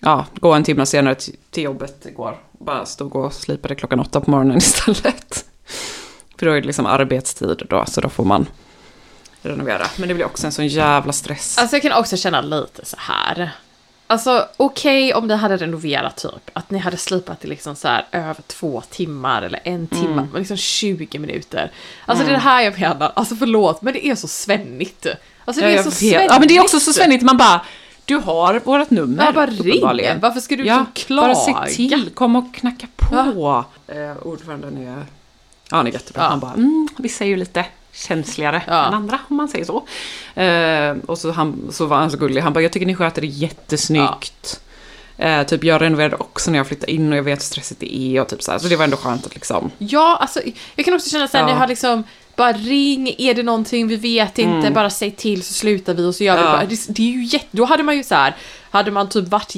[0.00, 2.38] ja, gå en timme senare till, till jobbet igår.
[2.52, 5.44] Bara stod och slipade klockan åtta på morgonen istället.
[6.38, 8.46] För då är det liksom arbetstid då, så då får man
[9.42, 9.86] renovera.
[9.96, 11.58] Men det blir också en sån jävla stress.
[11.58, 13.50] Alltså jag kan också känna lite så här.
[14.10, 18.06] Alltså okej om ni hade renoverat typ, att ni hade slipat det liksom så här
[18.12, 20.28] över två timmar eller en timme, Mm.
[20.32, 21.72] men liksom 20 minuter.
[22.06, 25.06] Alltså det är det här jag menar, alltså förlåt, men det är så svennigt.
[25.44, 25.98] Alltså det Ja, är så vet.
[25.98, 26.30] svennigt.
[26.32, 27.24] Ja, men det är också så svennigt.
[27.24, 27.60] Man bara,
[28.08, 29.24] du har vårt nummer.
[29.24, 30.20] Ja, bara ring.
[30.20, 31.34] Varför ska du Ja, liksom klaga?
[31.34, 33.64] bara se till, kom och knacka på.
[33.88, 35.04] Eh, ordföranden är
[35.70, 36.22] Ja, han är jättebra.
[36.22, 36.28] Ja.
[36.28, 38.86] Han bara, mm, vissa är ju lite känsligare Ja.
[38.86, 39.76] än andra om man säger så.
[40.40, 42.40] Eh, och så, han, så var han så gullig.
[42.40, 44.60] Han bara, jag tycker ni sköter det jättesnyggt.
[45.16, 47.96] Eh, typ jag renoverade också när jag flyttade in och jag vet hur stressigt det
[47.98, 48.58] är och typ så här.
[48.58, 49.70] Så det var ändå skönt att liksom.
[49.78, 50.40] Ja, alltså
[50.74, 51.48] jag kan också känna sen Ja.
[51.50, 52.04] jag har liksom
[52.38, 56.14] bara ring, är det någonting vi vet inte, bara säg till så slutar vi och
[56.14, 56.52] så gör vi Mm.
[56.52, 56.58] Ja.
[56.58, 56.66] bara.
[56.66, 58.36] Det, det är ju jätte, då hade man ju så här,
[58.70, 59.54] hade man typ varit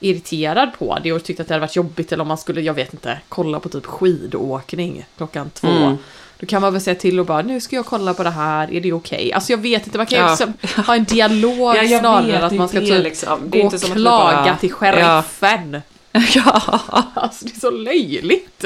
[0.00, 2.74] jätteirriterad på det och tyckt att det hade varit jobbigt eller om man skulle, jag
[2.74, 5.68] vet inte, kolla på typ skidåkning klockan två.
[5.68, 5.96] Mm.
[6.38, 8.72] Då kan man väl säga till och bara, nu ska jag kolla på det här,
[8.72, 9.32] är det okej?
[9.32, 10.30] Alltså jag vet inte, man kan ju Ja.
[10.30, 10.54] liksom
[10.86, 13.50] ha en dialog Ja, snarare än att man ska typ liksom.
[13.50, 15.72] Gå och vi klaga bara- till sheriffen.
[15.72, 15.80] ja,
[17.14, 18.64] Alltså det är så löjligt.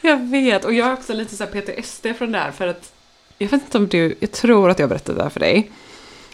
[0.00, 0.64] jag vet.
[0.64, 2.92] Och jag har också lite så här PTSD från det här för att
[3.38, 5.70] jag vet inte om du, jag tror att jag berättade det här för dig.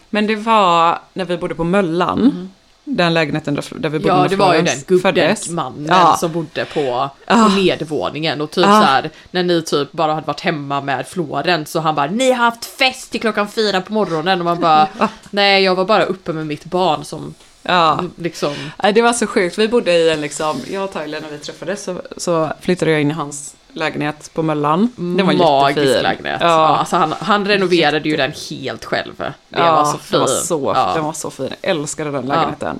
[0.09, 2.49] Men det var när vi bodde på Möllan.
[2.85, 4.23] Den lägenheten där, där vi bodde Mm.
[4.23, 6.17] Ja, det var ju den gubben, mannen Ja.
[6.19, 7.43] som bodde på, Ah.
[7.43, 8.81] på nedervåningen och typ Ah.
[8.81, 12.31] så här när ni typ bara hade varit hemma med Florens så han bara ni
[12.31, 14.87] har haft fest till klockan fyra på morgonen och man bara
[15.29, 17.33] nej jag var bara uppe med mitt barn som
[17.63, 18.03] Ja.
[18.15, 18.53] liksom
[18.93, 19.57] det var så sjukt.
[19.57, 23.01] Vi bodde i en liksom, jag och Tyler när vi träffades så, så flyttade jag
[23.01, 24.89] in i hans lägenhet på Möllan.
[24.95, 26.03] Den var magisk jättefin.
[26.03, 26.37] lägenhet.
[26.41, 26.47] Ja.
[26.47, 29.13] Ja, alltså han, han renoverade ju den helt själv.
[29.17, 30.11] Det ja, var så fin.
[30.11, 30.91] Den var så, ja.
[30.95, 31.49] den var så fin.
[31.61, 32.79] Jag älskade den lägenheten.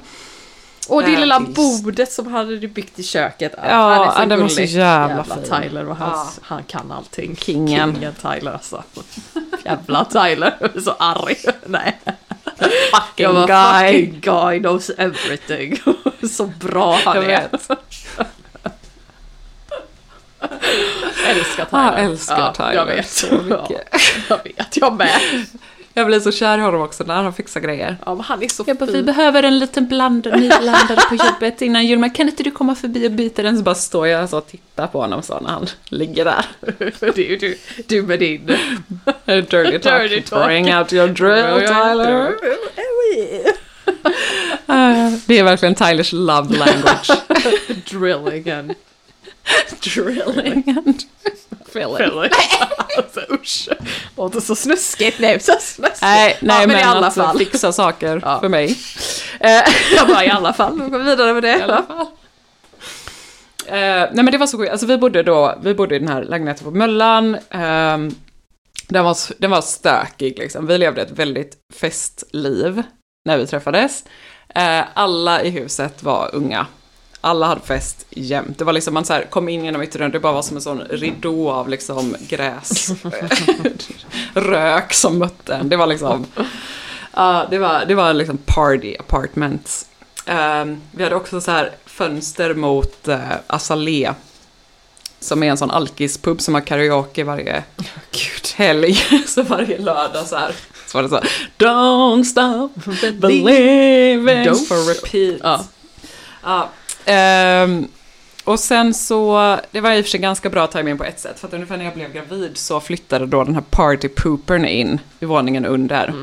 [0.89, 3.53] Och det Äh, lilla tills- bordet som han hade byggt i köket.
[3.57, 4.69] Ja, han är så den var så gullig.
[4.69, 5.43] jävla fin.
[5.61, 7.35] Tyler och hans, han kan allting.
[7.35, 7.93] Kingen.
[7.95, 8.83] Kingen Tyler alltså.
[9.65, 11.35] Jävla Tyler, jag är så arg.
[11.65, 11.99] Nej.
[12.91, 13.91] Fucking Jag var guy.
[14.05, 15.79] fucking guy knows everything.
[16.29, 17.49] så bra han Jag är.
[21.27, 21.83] älskar Tyler.
[21.97, 23.09] Jag älskar Tyler Jag vet.
[23.09, 23.87] så mycket.
[23.91, 23.99] Ja,
[24.29, 25.19] jag vet, jag med.
[25.95, 27.97] Jag blir så kär i honom också när han fixar grejer.
[28.05, 29.05] Ja, men han är så Jag bara, vi fin.
[29.05, 33.07] behöver en liten bland, nyblandare på jobbet innan jul, men kan inte du komma förbi
[33.07, 33.57] och byta den?
[33.57, 36.45] Så bara står jag så och tittar på honom så när han ligger där.
[36.99, 38.45] det är ju du, du med din...
[39.25, 40.45] Dirty talk, Dirty talk.
[40.47, 42.33] bring out your drill Tyler.
[44.67, 47.11] Eh, Det är verkligen Tylers love language.
[47.91, 48.73] Drilling and
[49.81, 50.99] Drilling and
[51.73, 51.97] filling.
[51.97, 52.29] filling.
[52.97, 53.69] alltså usch.
[54.17, 55.19] Låter så snuskigt.
[55.19, 56.01] Nej, så snuskigt.
[56.01, 57.37] Nej, nej ja, men, i alla fall.
[57.37, 58.39] fixa saker Ja.
[58.39, 58.77] för mig.
[59.95, 61.57] Jag bara i alla fall, vi går vidare med det.
[61.57, 62.07] I alla fall.
[63.67, 66.07] Eh, nej men det var så sjukt, alltså vi bodde då, vi bodde i den
[66.07, 67.37] här lägenheten på Möllan.
[67.49, 68.15] ehm,
[68.87, 72.83] den, var, den var stökig liksom, vi levde ett väldigt festliv
[73.25, 74.03] när vi träffades.
[74.55, 76.67] Eh, alla i huset var unga.
[77.25, 78.57] Alla hade fest jämt.
[78.57, 80.61] Det var liksom, man så här, kom in genom ytterdörren, det bara var som en
[80.61, 82.91] sån ridå av liksom gräs.
[84.33, 85.69] Rök som mötte en.
[85.69, 86.25] Det var liksom,
[87.13, 89.85] ja det var, det var liksom party apartments.
[90.25, 93.17] Ehm, vi hade också så här fönster mot uh,
[93.47, 94.15] Azalea.
[95.19, 97.63] Som är en sån alkispub som har karaoke varje
[98.55, 98.93] helg.
[99.27, 100.55] så varje lördag så här.
[100.87, 102.69] Så var det så här, Don't stop
[103.13, 105.39] believing Don't for repeat.
[105.43, 105.65] Ja.
[106.43, 106.69] Ja,
[107.05, 107.87] ehm,
[108.43, 111.39] och sen så, det var i och för sig ganska bra timing på ett sätt.
[111.39, 115.25] För att ungefär när jag blev gravid så flyttade då den här partypoopern in i
[115.25, 116.13] våningen under.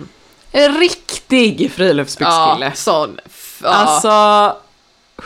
[0.53, 2.67] En riktig friluftsbyxkille.
[2.67, 3.21] Ja, sån.
[3.63, 3.69] Ja.
[3.69, 4.57] Alltså,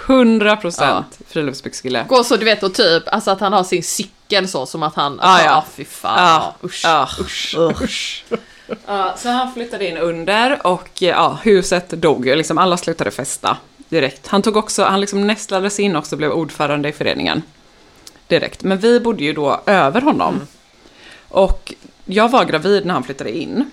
[0.07, 1.05] 100% Ja.
[1.29, 2.05] friluftsbyxkille.
[2.09, 4.95] Gå så du vet och typ, alltså att han har sin cykel så som att
[4.95, 5.51] han, alltså, ja.
[5.51, 5.65] ja.
[5.77, 7.09] fy fan, ja, usch, ja.
[7.21, 8.25] usch, usch.
[8.87, 12.37] Ja, så han flyttade in under och ja, huset dog ju.
[12.37, 13.57] Liksom alla slutade festa
[13.89, 14.27] direkt.
[14.27, 17.43] Han tog också, han liksom nästlade sig in också och blev ordförande i föreningen.
[18.29, 18.63] Direkt.
[18.63, 20.41] Men vi bodde ju då över honom.
[21.29, 21.75] Och
[22.05, 23.71] jag var gravid när han flyttade in.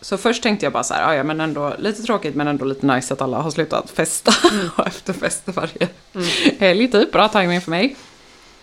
[0.00, 2.64] Så först tänkte jag bara så här, "Ja, ja men ändå lite tråkigt men ändå
[2.64, 4.32] lite nice att alla har slutat festa.
[4.76, 5.88] och efterfesta varje
[6.58, 7.96] helg typ, bra timing för mig.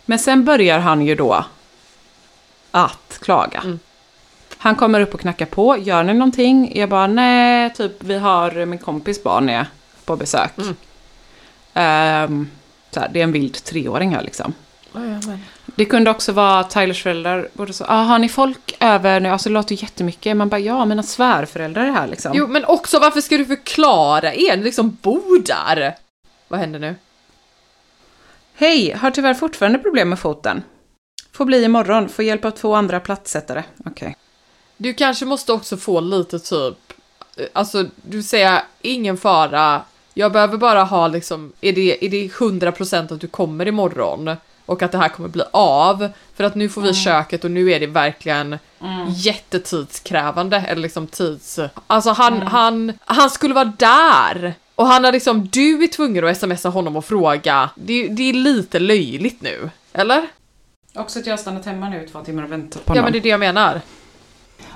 [0.05, 1.45] Men sen börjar han ju då
[2.71, 3.77] att klaga.
[4.57, 6.71] Han kommer upp och knackar på, gör ni någonting?
[6.75, 9.65] Jag bara, nej, typ vi har min kompis barn är
[10.07, 10.51] på besök.
[11.73, 12.49] Ehm,
[12.91, 14.53] så här, det är en vild treåring här liksom.
[15.65, 19.29] Det kunde också vara Tylers föräldrar, både så, ah, har ni folk över nu?
[19.29, 20.37] Alltså det låter jättemycket.
[20.37, 22.31] Man bara, ja, mina svärföräldrar är här liksom.
[22.35, 24.57] Jo, men också varför ska du förklara er?
[24.57, 25.95] Ni liksom bor där.
[26.47, 26.95] Vad händer nu?
[28.55, 30.63] Hej, har tyvärr fortfarande problem med foten.
[31.31, 33.63] Får bli imorgon, får hjälp av två andra plattsättare.
[33.85, 34.15] Okej.
[34.77, 36.93] Du kanske måste också få lite typ,
[37.53, 39.81] alltså du säger ingen fara,
[40.17, 44.35] jag behöver bara ha liksom, är det, är det 100% att du kommer imorgon?
[44.65, 46.09] Och att det här kommer bli av?
[46.35, 48.57] För att nu får vi köket och nu är det verkligen
[49.15, 51.59] jättetidskrävande, eller liksom tids...
[51.87, 54.53] Alltså han, han, han skulle vara där!
[54.75, 58.33] Och han har liksom, du är tvungen att smsa honom och fråga, det, det är
[58.33, 60.27] lite löjligt nu, eller?
[60.95, 63.03] Också att jag har stannat hemma nu i två timmar och väntat på Ja honom.
[63.03, 63.81] men det är det jag menar.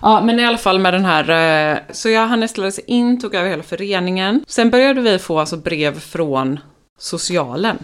[0.01, 1.29] Ja, men i alla fall med den här,
[1.73, 4.43] eh, så jag, han nästlades in, tog över hela föreningen.
[4.47, 6.59] Sen började vi få alltså brev från
[6.99, 7.77] socialen.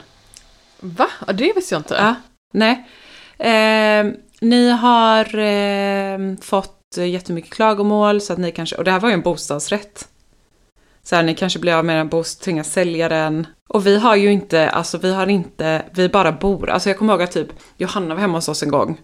[0.79, 1.07] Va?
[1.27, 1.95] Ja, det visste jag inte.
[1.95, 2.15] Ja,
[2.53, 2.87] nej.
[3.37, 9.09] Eh, ni har eh, fått jättemycket klagomål, så att ni kanske, och det här var
[9.09, 10.07] ju en bostadsrätt.
[11.03, 13.47] Så här, ni kanske blir av med en bostad, tvingas sälja den.
[13.69, 16.69] Och vi har ju inte, alltså vi har inte, vi bara bor.
[16.69, 18.97] Alltså jag kommer ihåg att typ Johanna var hemma hos oss en gång.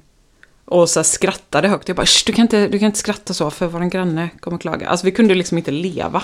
[0.66, 1.88] Och så skrattade högt.
[1.88, 4.58] Jag bara, "Shh, du kan, inte, du kan inte skratta så för vår granne kommer
[4.58, 4.90] klaga.
[4.90, 6.24] Alltså vi kunde liksom inte leva.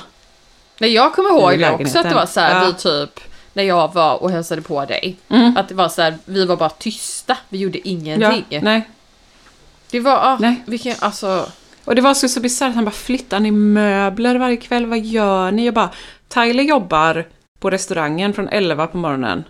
[0.79, 2.67] Nej, jag kommer ihåg det också att det var så här, Ja.
[2.67, 3.19] vi typ,
[3.53, 5.17] när jag var och hälsade på dig.
[5.29, 5.57] Mm.
[5.57, 8.45] Att det var så här, vi var bara tysta, vi gjorde ingenting.
[8.61, 8.89] nej.
[9.91, 10.63] Det var, ah, Nej.
[10.65, 11.45] vilken, alltså,
[11.85, 15.51] Och det var så, så bisarrt, han bara flyttar ni möbler varje kväll, vad gör
[15.51, 15.65] ni?
[15.65, 15.89] Jag bara,
[16.27, 17.27] Tyler jobbar
[17.59, 19.43] på restaurangen från 11 på morgonen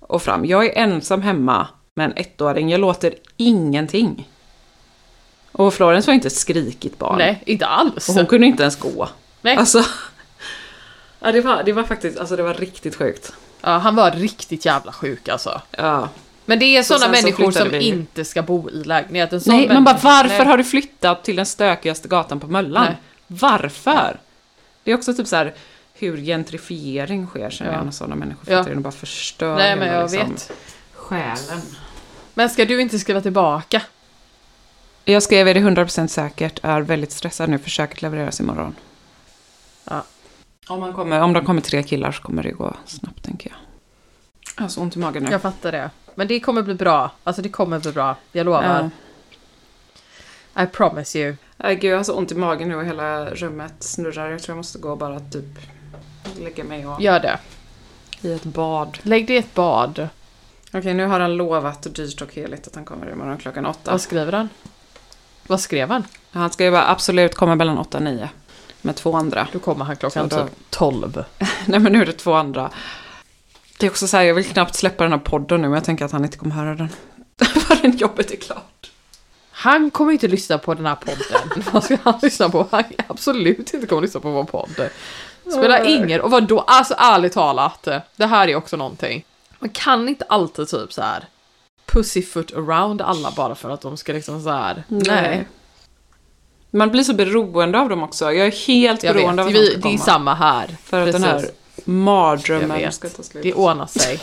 [0.00, 0.44] och fram.
[0.44, 1.66] Jag är ensam hemma
[1.98, 4.28] med en ettåring, jag låter ingenting.
[5.52, 7.18] Och Florence var inte ett skrikigt barn.
[7.18, 8.08] nej, inte alls.
[8.08, 9.08] Och hon kunde inte ens gå.
[9.42, 9.56] Nej.
[9.56, 9.84] Alltså,
[11.20, 13.32] ja, det, var, det var faktiskt, alltså det var riktigt sjukt.
[13.60, 15.60] Ja, han var riktigt jävla sjuk alltså.
[15.70, 16.08] Ja.
[16.44, 17.78] Men det är sådana sen så människor som vi.
[17.88, 19.32] inte ska bo i lägenhet.
[19.32, 20.46] En sån Nej, man bara varför Nej.
[20.46, 22.84] har du flyttat till den stökigaste gatan på Möllan?
[22.84, 22.96] Nej.
[23.26, 24.16] Varför?
[24.84, 25.54] Det är också typ så här
[25.94, 27.76] hur gentrifiering sker känner Ja.
[27.78, 28.56] jag när sådana människor Ja.
[28.58, 30.52] flyttar in och bara förstör Nej, men jag liksom, vet.
[30.92, 31.62] själen.
[32.38, 33.82] Men ska du inte skriva tillbaka?
[35.04, 38.74] Jag skrev är det 100% säkert, är väldigt stressad nu, försöket levereras imorgon.
[39.84, 40.04] Ja.
[40.68, 43.58] Om, man kommer, om de kommer tre killar så kommer det gå snabbt tänker jag.
[44.56, 45.30] Jag har så ont i magen nu.
[45.30, 45.90] Jag fattar det.
[46.14, 47.10] Men det kommer bli bra.
[47.24, 48.16] Alltså det kommer bli bra.
[48.32, 48.90] Jag lovar.
[50.62, 51.36] I promise you.
[51.56, 54.30] Nej gud, jag har så ont i magen nu och hela rummet snurrar.
[54.30, 55.58] Jag tror jag måste gå och bara typ
[56.40, 57.38] lägga mig och, Gör det.
[58.20, 58.98] i ett bad.
[59.02, 60.08] Lägg dig i ett bad.
[60.72, 63.90] Okej, nu har han lovat dyrt och heligt att han kommer imorgon klockan åtta.
[63.90, 64.48] Vad skriver han?
[65.46, 66.04] Vad skrev han?
[66.30, 68.28] Han ska ju bara absolut komma mellan åtta och nio.
[68.82, 69.48] Med två andra.
[69.52, 71.24] Då kommer han klockan typ 12.
[71.66, 72.70] Nej men nu är det två andra.
[73.78, 75.84] Det är också så här, jag vill knappt släppa den här podden nu, men jag
[75.84, 76.88] tänker att han inte kommer höra den.
[77.60, 78.90] Förrän jobbet är klart.
[79.50, 81.64] Han kommer inte lyssna på den här podden.
[81.72, 82.66] Vad ska han lyssna på?
[82.70, 84.90] Han absolut inte kommer lyssna på vår podd.
[85.42, 86.60] Spelar ingen och vadå?
[86.60, 87.88] Alltså ärligt talat.
[88.16, 89.24] Det här är också någonting.
[89.58, 91.24] Man kan inte alltid typ så här
[91.86, 94.82] pussyfoot around alla bara för att de ska liksom så här.
[94.88, 95.46] Nej.
[96.70, 98.32] Man blir så beroende av dem också.
[98.32, 99.98] Jag är helt Jag beroende vet, av att de ska det är komma.
[100.04, 100.76] samma här.
[100.84, 101.34] För att den här.
[101.74, 103.42] Jag mardrömmen ska ta slut.
[103.42, 104.20] Det ordnar sig.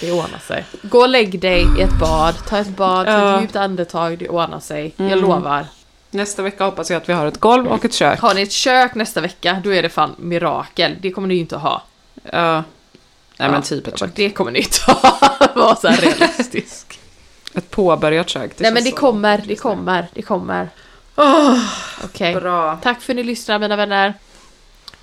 [0.00, 0.64] Det ordnar sig.
[0.82, 4.28] Gå och lägg dig i ett bad, ta ett bad, ta ett djupt andetag, det
[4.28, 4.92] ordnar sig.
[4.96, 5.20] Jag Mm.
[5.20, 5.66] lovar.
[6.10, 8.20] Nästa vecka hoppas jag att vi har ett golv och ett kök.
[8.20, 10.96] Har ni ett kök nästa vecka, då är det fan mirakel.
[11.00, 11.82] Det kommer ni ju inte ha.
[12.32, 12.62] Ja.
[13.40, 14.10] Nej Ja, men typ ett kök.
[14.14, 15.18] Det kommer ni inte ha.
[15.54, 17.00] Var så här realistisk.
[17.54, 18.52] Ett påbörjat kök.
[18.56, 20.68] Nej men det kommer, det kommer, det kommer.
[22.04, 22.34] Okej.
[22.34, 22.78] Bra.
[22.82, 24.14] Tack för att ni lyssnar mina vänner.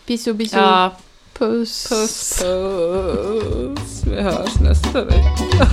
[0.06, 0.60] Bisou bisou.
[0.60, 0.92] Ja,
[1.34, 1.88] Puss.
[1.90, 4.04] puss puss.
[4.06, 5.68] Vi hörs nästa vecka.